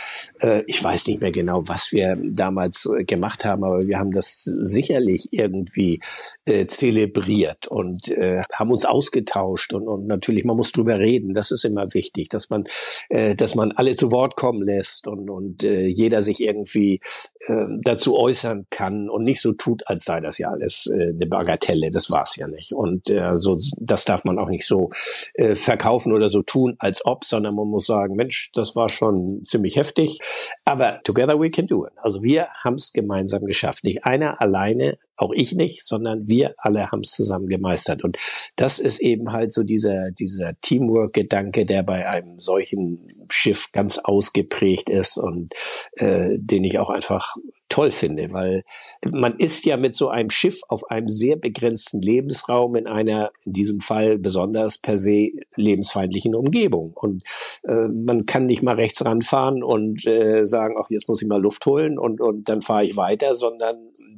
äh, 0.41 0.63
ich 0.67 0.83
weiß 0.83 1.09
nicht 1.09 1.21
mehr 1.21 1.33
genau, 1.33 1.69
was 1.69 1.93
wir 1.93 2.17
damals 2.23 2.87
äh, 2.87 3.05
gemacht 3.05 3.45
haben, 3.45 3.65
aber 3.65 3.87
wir 3.87 3.99
haben 3.99 4.15
das 4.15 4.24
sicherlich 4.27 5.29
irgendwie 5.33 6.01
äh, 6.45 6.67
zelebriert 6.67 7.67
und 7.67 8.09
äh, 8.09 8.43
haben 8.53 8.71
uns 8.71 8.85
ausgetauscht 8.85 9.73
und, 9.73 9.89
und 9.89 10.07
natürlich, 10.07 10.45
man 10.45 10.57
muss 10.57 10.73
drüber 10.73 10.99
reden. 10.99 11.35
Das 11.35 11.51
ist 11.51 11.65
immer 11.65 11.93
wichtig, 11.95 12.29
dass 12.29 12.51
man, 12.51 12.65
äh, 13.09 13.35
dass 13.35 13.55
man 13.55 13.73
alle 13.73 13.97
zu 13.97 14.13
Wort 14.13 14.37
kommen 14.37 14.63
lässt 14.63 15.07
und, 15.07 15.31
und 15.31 15.65
äh, 15.65 15.87
jeder 15.87 16.23
sich 16.23 16.41
irgendwie 16.41 17.01
äh, 17.47 17.67
dazu 17.83 18.19
äußern 18.19 18.67
kann 18.71 19.09
und 19.09 19.25
nicht 19.25 19.41
so 19.41 19.53
tut, 19.53 19.83
als 19.87 20.05
sei 20.05 20.21
das 20.21 20.39
ja 20.39 20.49
alles 20.49 20.87
äh, 20.87 21.11
eine 21.11 21.27
Bagatelle. 21.27 21.91
Das 21.91 22.11
war's 22.11 22.37
ja 22.37 22.49
nicht. 22.49 22.73
Und 22.73 23.11
äh, 23.11 23.39
so, 23.39 23.59
das 23.79 24.05
darf 24.05 24.25
man 24.25 24.39
auch 24.39 24.49
nicht 24.49 24.67
so 24.67 24.91
äh, 25.35 25.55
verkaufen 25.55 26.13
oder 26.13 26.29
so 26.29 26.43
tun, 26.43 26.77
als 26.79 27.05
ob, 27.07 27.25
sondern 27.25 27.55
man 27.55 27.69
muss 27.69 27.87
sagen, 27.87 28.17
Mensch, 28.17 28.51
das 28.55 28.77
war 28.77 28.89
schon 28.89 29.43
ziemlich 29.45 29.77
heftig. 29.77 30.21
Aber 30.65 31.03
together 31.03 31.39
we 31.39 31.51
can 31.51 31.67
do 31.67 31.87
it. 31.87 31.93
Also 31.97 32.23
wir 32.23 32.49
haben 32.63 32.75
es 32.75 32.93
gemeinsam 32.93 33.45
geschafft. 33.45 33.85
Nicht 33.85 34.04
einer 34.05 34.41
alleine, 34.41 34.99
auch 35.17 35.33
ich 35.33 35.55
nicht, 35.55 35.87
sondern 35.87 36.27
wir 36.27 36.55
alle 36.59 36.91
haben 36.91 37.01
es 37.01 37.11
zusammen 37.11 37.47
gemeistert. 37.47 38.03
Und 38.05 38.19
das 38.57 38.79
ist 38.79 39.01
eben 39.01 39.33
halt 39.33 39.53
so 39.53 39.63
dieser, 39.63 40.11
dieser 40.11 40.53
Teamwork-Gedanke, 40.61 41.65
der 41.65 41.83
bei 41.83 42.09
einem 42.09 42.39
solchen 42.39 43.09
Schiff 43.31 43.71
ganz 43.73 43.99
ausgeprägt 43.99 44.91
ist 44.91 45.17
und 45.17 45.55
äh, 45.97 46.37
den 46.39 46.65
ich 46.65 46.79
auch 46.79 46.91
einfach 46.91 47.37
toll 47.75 47.91
finde, 47.91 48.33
weil 48.33 48.63
man 49.11 49.35
ist 49.37 49.67
ja 49.67 49.77
mit 49.77 49.97
so 49.97 50.09
einem 50.09 50.31
Schiff 50.31 50.61
auf 50.69 50.89
einem 50.93 51.09
sehr 51.09 51.35
begrenzten 51.35 52.01
Lebensraum 52.01 52.77
in 52.77 52.87
einer, 52.87 53.33
in 53.45 53.53
diesem 53.53 53.81
Fall 53.81 54.17
besonders 54.17 54.79
per 54.79 54.97
se 54.97 55.33
lebensfeindlichen 55.57 56.37
Umgebung. 56.37 56.93
Und 56.95 57.25
äh, 57.65 57.89
man 57.89 58.27
kann 58.27 58.47
nicht 58.47 58.63
mal 58.63 58.77
rechts 58.77 59.05
ranfahren 59.05 59.65
und 59.65 60.07
äh, 60.07 60.45
sagen, 60.45 60.77
ach, 60.79 60.89
jetzt 60.91 61.09
muss 61.09 61.21
ich 61.21 61.27
mal 61.27 61.43
Luft 61.43 61.67
holen 61.67 61.99
und, 61.99 62.21
und 62.21 62.49
dann 62.49 62.63
fahre 62.63 62.85
ich 62.85 62.97
weiter, 62.97 63.35
sondern 63.35 63.77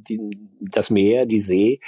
die, 0.09 0.19
das 0.59 0.89
Meer, 0.89 1.25
die 1.25 1.39
See, 1.39 1.79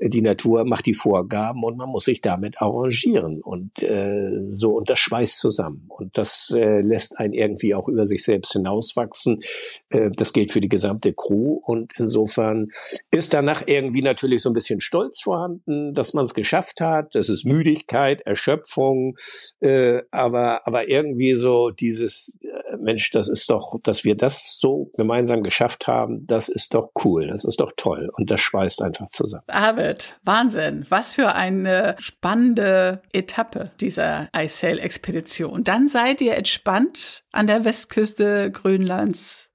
die 0.00 0.22
Natur 0.22 0.64
macht 0.64 0.86
die 0.86 0.94
Vorgaben 0.94 1.62
und 1.62 1.76
man 1.76 1.88
muss 1.88 2.04
sich 2.04 2.20
damit 2.20 2.60
arrangieren 2.60 3.40
und 3.42 3.82
äh, 3.82 4.30
so 4.52 4.70
und 4.70 4.90
das 4.90 4.98
schweißt 4.98 5.38
zusammen 5.38 5.84
und 5.88 6.16
das 6.18 6.52
äh, 6.56 6.80
lässt 6.80 7.18
einen 7.18 7.32
irgendwie 7.32 7.74
auch 7.74 7.88
über 7.88 8.06
sich 8.06 8.24
selbst 8.24 8.52
hinauswachsen. 8.52 9.42
Äh, 9.90 10.10
das 10.10 10.32
gilt 10.32 10.52
für 10.52 10.60
die 10.60 10.68
gesamte 10.68 11.12
Crew 11.18 11.60
und 11.62 11.92
insofern 11.98 12.68
ist 13.10 13.34
danach 13.34 13.62
irgendwie 13.66 14.02
natürlich 14.02 14.42
so 14.42 14.50
ein 14.50 14.54
bisschen 14.54 14.80
Stolz 14.80 15.20
vorhanden, 15.20 15.92
dass 15.92 16.14
man 16.14 16.24
es 16.24 16.32
geschafft 16.32 16.80
hat. 16.80 17.14
Das 17.14 17.28
ist 17.28 17.44
Müdigkeit, 17.44 18.22
Erschöpfung, 18.22 19.16
äh, 19.60 20.02
aber 20.10 20.66
aber 20.66 20.88
irgendwie 20.88 21.34
so 21.34 21.70
dieses 21.70 22.38
äh, 22.40 22.76
Mensch, 22.78 23.10
das 23.10 23.28
ist 23.28 23.50
doch, 23.50 23.76
dass 23.82 24.04
wir 24.04 24.14
das 24.14 24.58
so 24.58 24.90
gemeinsam 24.96 25.42
geschafft 25.42 25.86
haben, 25.86 26.26
das 26.26 26.48
ist 26.48 26.74
doch 26.74 26.90
cool, 27.04 27.26
das 27.26 27.44
ist 27.44 27.60
doch 27.60 27.72
toll 27.76 28.10
und 28.14 28.30
das 28.30 28.40
schweißt 28.40 28.82
einfach 28.82 29.06
zusammen. 29.06 29.44
Arvid, 29.48 30.18
Wahnsinn, 30.24 30.86
was 30.88 31.14
für 31.14 31.34
eine 31.34 31.96
spannende 31.98 33.02
Etappe 33.12 33.72
dieser 33.80 34.28
Eissail-Expedition. 34.32 35.64
Dann 35.64 35.88
seid 35.88 36.20
ihr 36.20 36.36
entspannt 36.36 37.24
an 37.32 37.46
der 37.46 37.64
Westküste 37.64 38.50
Grönlands 38.50 39.50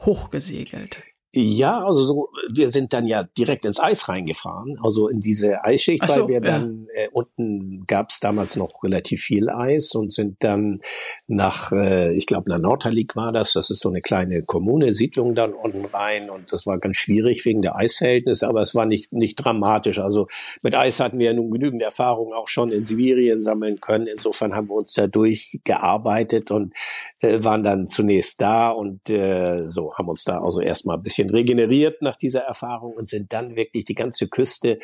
hochgesegelt. 0.00 1.02
Ja, 1.40 1.84
also 1.84 2.02
so, 2.02 2.30
wir 2.50 2.68
sind 2.70 2.92
dann 2.92 3.06
ja 3.06 3.22
direkt 3.22 3.64
ins 3.64 3.78
Eis 3.78 4.08
reingefahren, 4.08 4.76
also 4.82 5.06
in 5.06 5.20
diese 5.20 5.62
Eisschicht, 5.62 6.08
so, 6.08 6.22
weil 6.22 6.28
wir 6.28 6.34
ja. 6.34 6.40
dann 6.40 6.88
äh, 6.96 7.06
unten 7.12 7.84
gab 7.86 8.10
es 8.10 8.18
damals 8.18 8.56
noch 8.56 8.82
relativ 8.82 9.20
viel 9.20 9.48
Eis 9.48 9.94
und 9.94 10.12
sind 10.12 10.42
dann 10.42 10.80
nach, 11.28 11.70
äh, 11.70 12.12
ich 12.16 12.26
glaube, 12.26 12.50
nach 12.50 12.58
Nordhalik 12.58 13.14
war 13.14 13.30
das, 13.30 13.52
das 13.52 13.70
ist 13.70 13.80
so 13.80 13.88
eine 13.88 14.00
kleine 14.00 14.42
Kommune, 14.42 14.92
Siedlung 14.92 15.36
dann 15.36 15.52
unten 15.52 15.84
rein 15.84 16.28
und 16.28 16.52
das 16.52 16.66
war 16.66 16.78
ganz 16.78 16.96
schwierig 16.96 17.44
wegen 17.46 17.62
der 17.62 17.76
Eisverhältnisse, 17.76 18.48
aber 18.48 18.60
es 18.60 18.74
war 18.74 18.86
nicht 18.86 19.12
nicht 19.12 19.36
dramatisch. 19.36 20.00
Also 20.00 20.26
mit 20.62 20.74
Eis 20.74 20.98
hatten 20.98 21.20
wir 21.20 21.26
ja 21.26 21.34
nun 21.34 21.52
genügend 21.52 21.82
Erfahrung 21.82 22.32
auch 22.32 22.48
schon 22.48 22.72
in 22.72 22.84
Sibirien 22.84 23.42
sammeln 23.42 23.78
können. 23.78 24.08
Insofern 24.08 24.56
haben 24.56 24.68
wir 24.70 24.74
uns 24.74 24.94
da 24.94 25.06
durchgearbeitet 25.06 26.50
und 26.50 26.74
äh, 27.20 27.44
waren 27.44 27.62
dann 27.62 27.86
zunächst 27.86 28.40
da 28.40 28.70
und 28.70 29.08
äh, 29.08 29.68
so 29.68 29.94
haben 29.94 30.08
uns 30.08 30.24
da 30.24 30.40
also 30.40 30.60
erstmal 30.60 30.96
ein 30.96 31.02
bisschen 31.04 31.27
bisschen 31.27 31.27
regeneriert 31.30 32.02
nach 32.02 32.16
dieser 32.16 32.40
Erfahrung 32.40 32.94
und 32.94 33.08
sind 33.08 33.32
dann 33.32 33.56
wirklich 33.56 33.84
die 33.84 33.94
ganze 33.94 34.28
Küste 34.28 34.78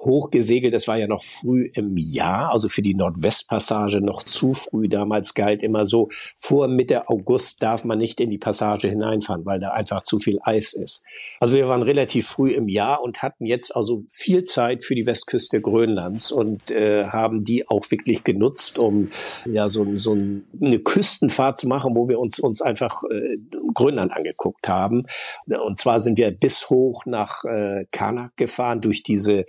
hochgesegelt. 0.00 0.74
Das 0.74 0.88
war 0.88 0.96
ja 0.96 1.06
noch 1.06 1.22
früh 1.22 1.70
im 1.74 1.96
Jahr, 1.96 2.50
also 2.52 2.68
für 2.68 2.82
die 2.82 2.94
Nordwestpassage 2.94 4.00
noch 4.00 4.22
zu 4.22 4.52
früh. 4.52 4.88
Damals 4.88 5.34
galt 5.34 5.62
immer 5.62 5.84
so, 5.84 6.08
vor 6.36 6.68
Mitte 6.68 7.08
August 7.08 7.62
darf 7.62 7.84
man 7.84 7.98
nicht 7.98 8.20
in 8.20 8.30
die 8.30 8.38
Passage 8.38 8.88
hineinfahren, 8.88 9.44
weil 9.44 9.60
da 9.60 9.70
einfach 9.70 10.02
zu 10.02 10.18
viel 10.18 10.38
Eis 10.42 10.72
ist. 10.72 11.04
Also 11.38 11.56
wir 11.56 11.68
waren 11.68 11.82
relativ 11.82 12.26
früh 12.26 12.52
im 12.52 12.68
Jahr 12.68 13.02
und 13.02 13.22
hatten 13.22 13.46
jetzt 13.46 13.74
also 13.76 14.04
viel 14.08 14.44
Zeit 14.44 14.82
für 14.82 14.94
die 14.94 15.06
Westküste 15.06 15.60
Grönlands 15.60 16.32
und 16.32 16.70
äh, 16.70 17.06
haben 17.06 17.44
die 17.44 17.68
auch 17.68 17.90
wirklich 17.90 18.24
genutzt, 18.24 18.78
um 18.78 19.10
ja 19.44 19.68
so, 19.68 19.86
so 19.96 20.12
eine 20.12 20.78
Küstenfahrt 20.80 21.58
zu 21.58 21.68
machen, 21.68 21.92
wo 21.94 22.08
wir 22.08 22.18
uns, 22.18 22.40
uns 22.40 22.62
einfach 22.62 23.02
äh, 23.04 23.38
Grönland 23.74 24.12
angeguckt 24.12 24.68
haben. 24.68 25.06
Und 25.46 25.78
zwar 25.78 26.00
sind 26.00 26.18
wir 26.18 26.30
bis 26.30 26.70
hoch 26.70 27.06
nach 27.06 27.44
äh, 27.44 27.86
Kanak 27.90 28.36
gefahren 28.36 28.80
durch 28.80 29.02
diese 29.02 29.44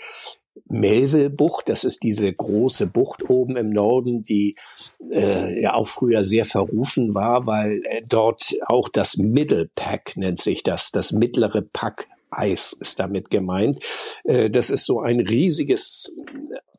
Melville-Bucht, 0.67 1.69
das 1.69 1.83
ist 1.83 2.03
diese 2.03 2.31
große 2.31 2.87
Bucht 2.87 3.29
oben 3.29 3.57
im 3.57 3.69
Norden, 3.69 4.23
die 4.23 4.55
äh, 5.11 5.61
ja 5.61 5.73
auch 5.73 5.87
früher 5.87 6.23
sehr 6.23 6.45
verrufen 6.45 7.13
war, 7.15 7.45
weil 7.45 7.81
äh, 7.85 8.01
dort 8.07 8.53
auch 8.67 8.89
das 8.89 9.17
Middle 9.17 9.69
Pack 9.75 10.15
nennt 10.15 10.39
sich 10.39 10.63
das, 10.63 10.91
das 10.91 11.11
mittlere 11.11 11.61
Pack 11.61 12.07
Eis 12.31 12.73
ist 12.73 12.99
damit 12.99 13.29
gemeint. 13.29 13.83
Äh, 14.23 14.49
das 14.49 14.69
ist 14.69 14.85
so 14.85 15.01
ein 15.01 15.19
riesiges 15.19 16.15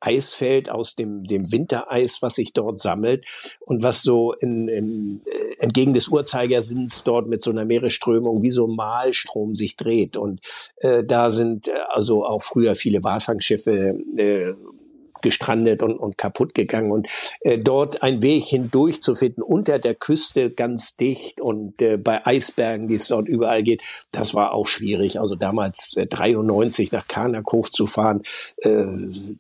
Eisfeld 0.03 0.71
aus 0.71 0.97
dem, 0.97 1.25
dem 1.25 1.51
Wintereis, 1.53 2.23
was 2.23 2.35
sich 2.35 2.53
dort 2.53 2.81
sammelt 2.81 3.25
und 3.61 3.83
was 3.83 4.03
so 4.03 4.33
in, 4.33 4.69
in, 4.69 5.21
äh, 5.25 5.62
entgegen 5.62 5.95
des 5.95 6.09
Uhrzeigersinns 6.09 7.05
dort 7.05 7.29
mit 7.29 7.43
so 7.43 7.51
einer 7.51 7.65
Meeresströmung 7.65 8.43
wie 8.43 8.51
so 8.51 8.67
ein 8.67 8.75
Malstrom 8.75 9.55
sich 9.55 9.77
dreht. 9.77 10.17
Und 10.17 10.41
äh, 10.79 11.05
da 11.05 11.31
sind 11.31 11.69
äh, 11.69 11.73
also 11.88 12.27
auch 12.27 12.43
früher 12.43 12.75
viele 12.75 13.05
Walfangschiffe 13.05 13.97
äh, 14.17 14.55
gestrandet 15.23 15.83
und, 15.83 15.97
und 15.97 16.19
kaputt 16.19 16.55
gegangen. 16.55 16.93
Und 16.93 17.09
äh, 17.41 17.59
dort 17.59 18.03
einen 18.03 18.23
Weg 18.23 18.45
hindurch 18.45 19.03
zu 19.03 19.15
finden, 19.15 19.43
unter 19.43 19.79
der 19.79 19.95
Küste 19.95 20.51
ganz 20.51 20.97
dicht 20.97 21.41
und 21.41 21.81
äh, 21.81 21.97
bei 21.97 22.27
Eisbergen, 22.27 22.89
die 22.89 22.95
es 22.95 23.09
dort 23.09 23.29
überall 23.29 23.63
geht, 23.63 23.83
das 24.11 24.35
war 24.35 24.53
auch 24.53 24.67
schwierig. 24.67 25.21
Also 25.21 25.35
damals 25.35 25.97
äh, 25.97 26.07
93 26.07 26.93
nach 26.93 27.09
Karnak 27.09 27.51
hochzufahren, 27.53 28.23
äh, 28.59 28.85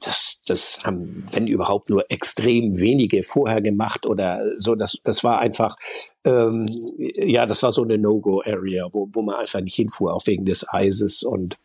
das, 0.00 0.40
das 0.46 0.84
haben, 0.84 1.24
wenn 1.32 1.46
überhaupt, 1.46 1.90
nur 1.90 2.10
extrem 2.10 2.78
wenige 2.78 3.22
vorher 3.22 3.60
gemacht 3.60 4.06
oder 4.06 4.40
so. 4.58 4.74
Das, 4.74 4.98
das 5.04 5.24
war 5.24 5.40
einfach 5.40 5.76
ähm, 6.24 6.64
ja, 7.16 7.46
das 7.46 7.62
war 7.62 7.72
so 7.72 7.82
eine 7.82 7.98
No-Go-Area, 7.98 8.88
wo, 8.92 9.08
wo 9.12 9.22
man 9.22 9.36
einfach 9.36 9.60
nicht 9.60 9.74
hinfuhr, 9.74 10.14
auch 10.14 10.26
wegen 10.26 10.44
des 10.44 10.72
Eises 10.72 11.22
und 11.22 11.56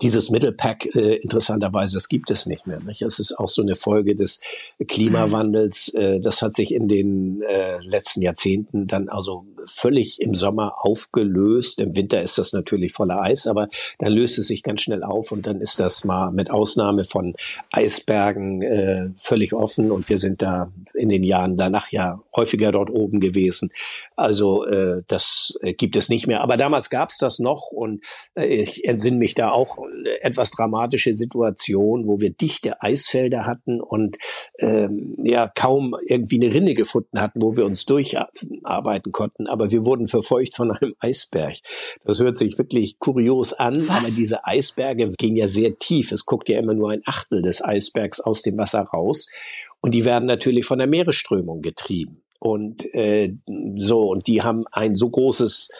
dieses 0.00 0.30
Mittelpack, 0.30 0.94
äh, 0.94 1.16
interessanterweise, 1.16 1.96
das 1.96 2.08
gibt 2.08 2.30
es 2.30 2.46
nicht 2.46 2.66
mehr. 2.66 2.80
Nicht? 2.80 3.02
Es 3.02 3.18
ist 3.18 3.38
auch 3.38 3.48
so 3.48 3.62
eine 3.62 3.76
Folge 3.76 4.14
des 4.14 4.40
Klimawandels. 4.86 5.92
Äh, 5.94 6.20
das 6.20 6.42
hat 6.42 6.54
sich 6.54 6.72
in 6.72 6.88
den 6.88 7.42
äh, 7.42 7.78
letzten 7.80 8.22
Jahrzehnten 8.22 8.86
dann 8.86 9.08
also 9.08 9.46
völlig 9.68 10.20
im 10.20 10.34
Sommer 10.34 10.74
aufgelöst. 10.78 11.80
Im 11.80 11.94
Winter 11.94 12.22
ist 12.22 12.38
das 12.38 12.52
natürlich 12.52 12.92
voller 12.92 13.20
Eis, 13.22 13.46
aber 13.46 13.68
dann 13.98 14.12
löst 14.12 14.38
es 14.38 14.48
sich 14.48 14.62
ganz 14.62 14.82
schnell 14.82 15.02
auf 15.02 15.32
und 15.32 15.46
dann 15.46 15.60
ist 15.60 15.80
das 15.80 16.04
mal 16.04 16.30
mit 16.30 16.50
Ausnahme 16.50 17.04
von 17.04 17.34
Eisbergen 17.70 18.62
äh, 18.62 19.10
völlig 19.16 19.54
offen 19.54 19.90
und 19.90 20.08
wir 20.08 20.18
sind 20.18 20.42
da 20.42 20.72
in 20.94 21.08
den 21.08 21.22
Jahren 21.22 21.56
danach 21.56 21.90
ja 21.92 22.20
häufiger 22.34 22.72
dort 22.72 22.90
oben 22.90 23.20
gewesen. 23.20 23.70
Also 24.16 24.64
äh, 24.66 25.02
das 25.06 25.58
äh, 25.62 25.74
gibt 25.74 25.94
es 25.96 26.08
nicht 26.08 26.26
mehr. 26.26 26.40
Aber 26.40 26.56
damals 26.56 26.90
gab 26.90 27.10
es 27.10 27.18
das 27.18 27.38
noch 27.38 27.70
und 27.70 28.04
äh, 28.34 28.46
ich 28.46 28.84
entsinne 28.84 29.16
mich 29.16 29.34
da 29.34 29.50
auch 29.50 29.78
äh, 29.78 30.20
etwas 30.22 30.50
dramatische 30.50 31.14
Situation, 31.14 32.06
wo 32.06 32.18
wir 32.18 32.30
dichte 32.30 32.82
Eisfelder 32.82 33.46
hatten 33.46 33.80
und 33.80 34.18
ähm, 34.58 35.16
ja 35.22 35.50
kaum 35.54 35.94
irgendwie 36.06 36.42
eine 36.42 36.54
Rinne 36.54 36.74
gefunden 36.74 37.20
hatten, 37.20 37.42
wo 37.42 37.56
wir 37.56 37.64
uns 37.64 37.84
durcharbeiten 37.86 39.12
konnten 39.12 39.48
aber 39.48 39.70
wir 39.70 39.84
wurden 39.84 40.06
verfolgt 40.06 40.54
von 40.54 40.70
einem 40.80 40.94
Eisberg. 41.00 41.56
Das 42.04 42.20
hört 42.20 42.36
sich 42.36 42.56
wirklich 42.58 42.98
kurios 42.98 43.52
an, 43.52 43.88
Was? 43.88 43.96
aber 43.96 44.06
diese 44.06 44.44
Eisberge 44.44 45.10
gingen 45.18 45.36
ja 45.36 45.48
sehr 45.48 45.78
tief. 45.78 46.12
Es 46.12 46.24
guckt 46.24 46.48
ja 46.48 46.58
immer 46.58 46.74
nur 46.74 46.90
ein 46.90 47.02
Achtel 47.04 47.42
des 47.42 47.64
Eisbergs 47.64 48.20
aus 48.20 48.42
dem 48.42 48.56
Wasser 48.58 48.82
raus. 48.82 49.28
Und 49.80 49.94
die 49.94 50.04
werden 50.04 50.26
natürlich 50.26 50.64
von 50.66 50.78
der 50.78 50.88
Meeresströmung 50.88 51.60
getrieben. 51.60 52.22
Und 52.38 52.92
äh, 52.94 53.34
so, 53.76 54.08
und 54.10 54.26
die 54.26 54.42
haben 54.42 54.64
ein 54.70 54.94
so 54.94 55.10
großes 55.10 55.70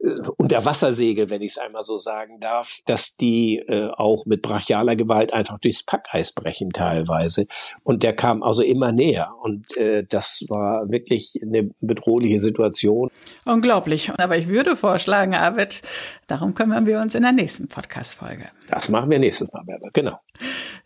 äh, 0.00 0.14
Unterwassersegel, 0.36 1.30
wenn 1.30 1.42
ich 1.42 1.52
es 1.52 1.58
einmal 1.58 1.82
so 1.82 1.96
sagen 1.96 2.40
darf, 2.40 2.80
dass 2.86 3.16
die 3.16 3.58
äh, 3.58 3.90
auch 3.96 4.26
mit 4.26 4.42
brachialer 4.42 4.96
Gewalt 4.96 5.32
einfach 5.32 5.58
durchs 5.58 5.82
Packeis 5.82 6.32
brechen 6.32 6.70
teilweise. 6.70 7.46
Und 7.82 8.02
der 8.02 8.14
kam 8.14 8.42
also 8.42 8.62
immer 8.62 8.92
näher. 8.92 9.32
Und 9.42 9.76
äh, 9.76 10.04
das 10.08 10.44
war 10.48 10.90
wirklich 10.90 11.40
eine 11.42 11.70
bedrohliche 11.80 12.40
Situation. 12.40 13.10
Unglaublich. 13.44 14.10
Aber 14.18 14.36
ich 14.36 14.48
würde 14.48 14.76
vorschlagen, 14.76 15.34
Arvid, 15.34 15.82
darum 16.26 16.54
kümmern 16.54 16.86
wir 16.86 17.00
uns 17.00 17.14
in 17.14 17.22
der 17.22 17.32
nächsten 17.32 17.68
Podcast-Folge. 17.68 18.46
Das 18.68 18.88
machen 18.88 19.10
wir 19.10 19.18
nächstes 19.18 19.52
Mal, 19.52 19.62
Berber. 19.64 19.90
Genau. 19.92 20.18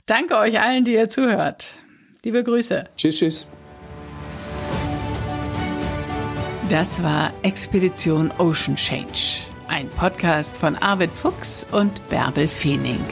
Danke 0.07 0.37
euch 0.37 0.61
allen, 0.61 0.85
die 0.85 0.95
ihr 0.95 1.09
zuhört. 1.09 1.75
Liebe 2.25 2.45
Grüße. 2.45 2.85
Tschüss, 2.97 3.19
tschüss. 3.19 3.49
Das 6.73 7.03
war 7.03 7.35
Expedition 7.43 8.33
Ocean 8.39 8.77
Change, 8.77 9.43
ein 9.69 9.91
Podcast 9.91 10.57
von 10.57 10.75
Arvid 10.77 11.13
Fuchs 11.13 11.67
und 11.71 12.09
Bärbel 12.09 12.49
Feening. 12.49 13.05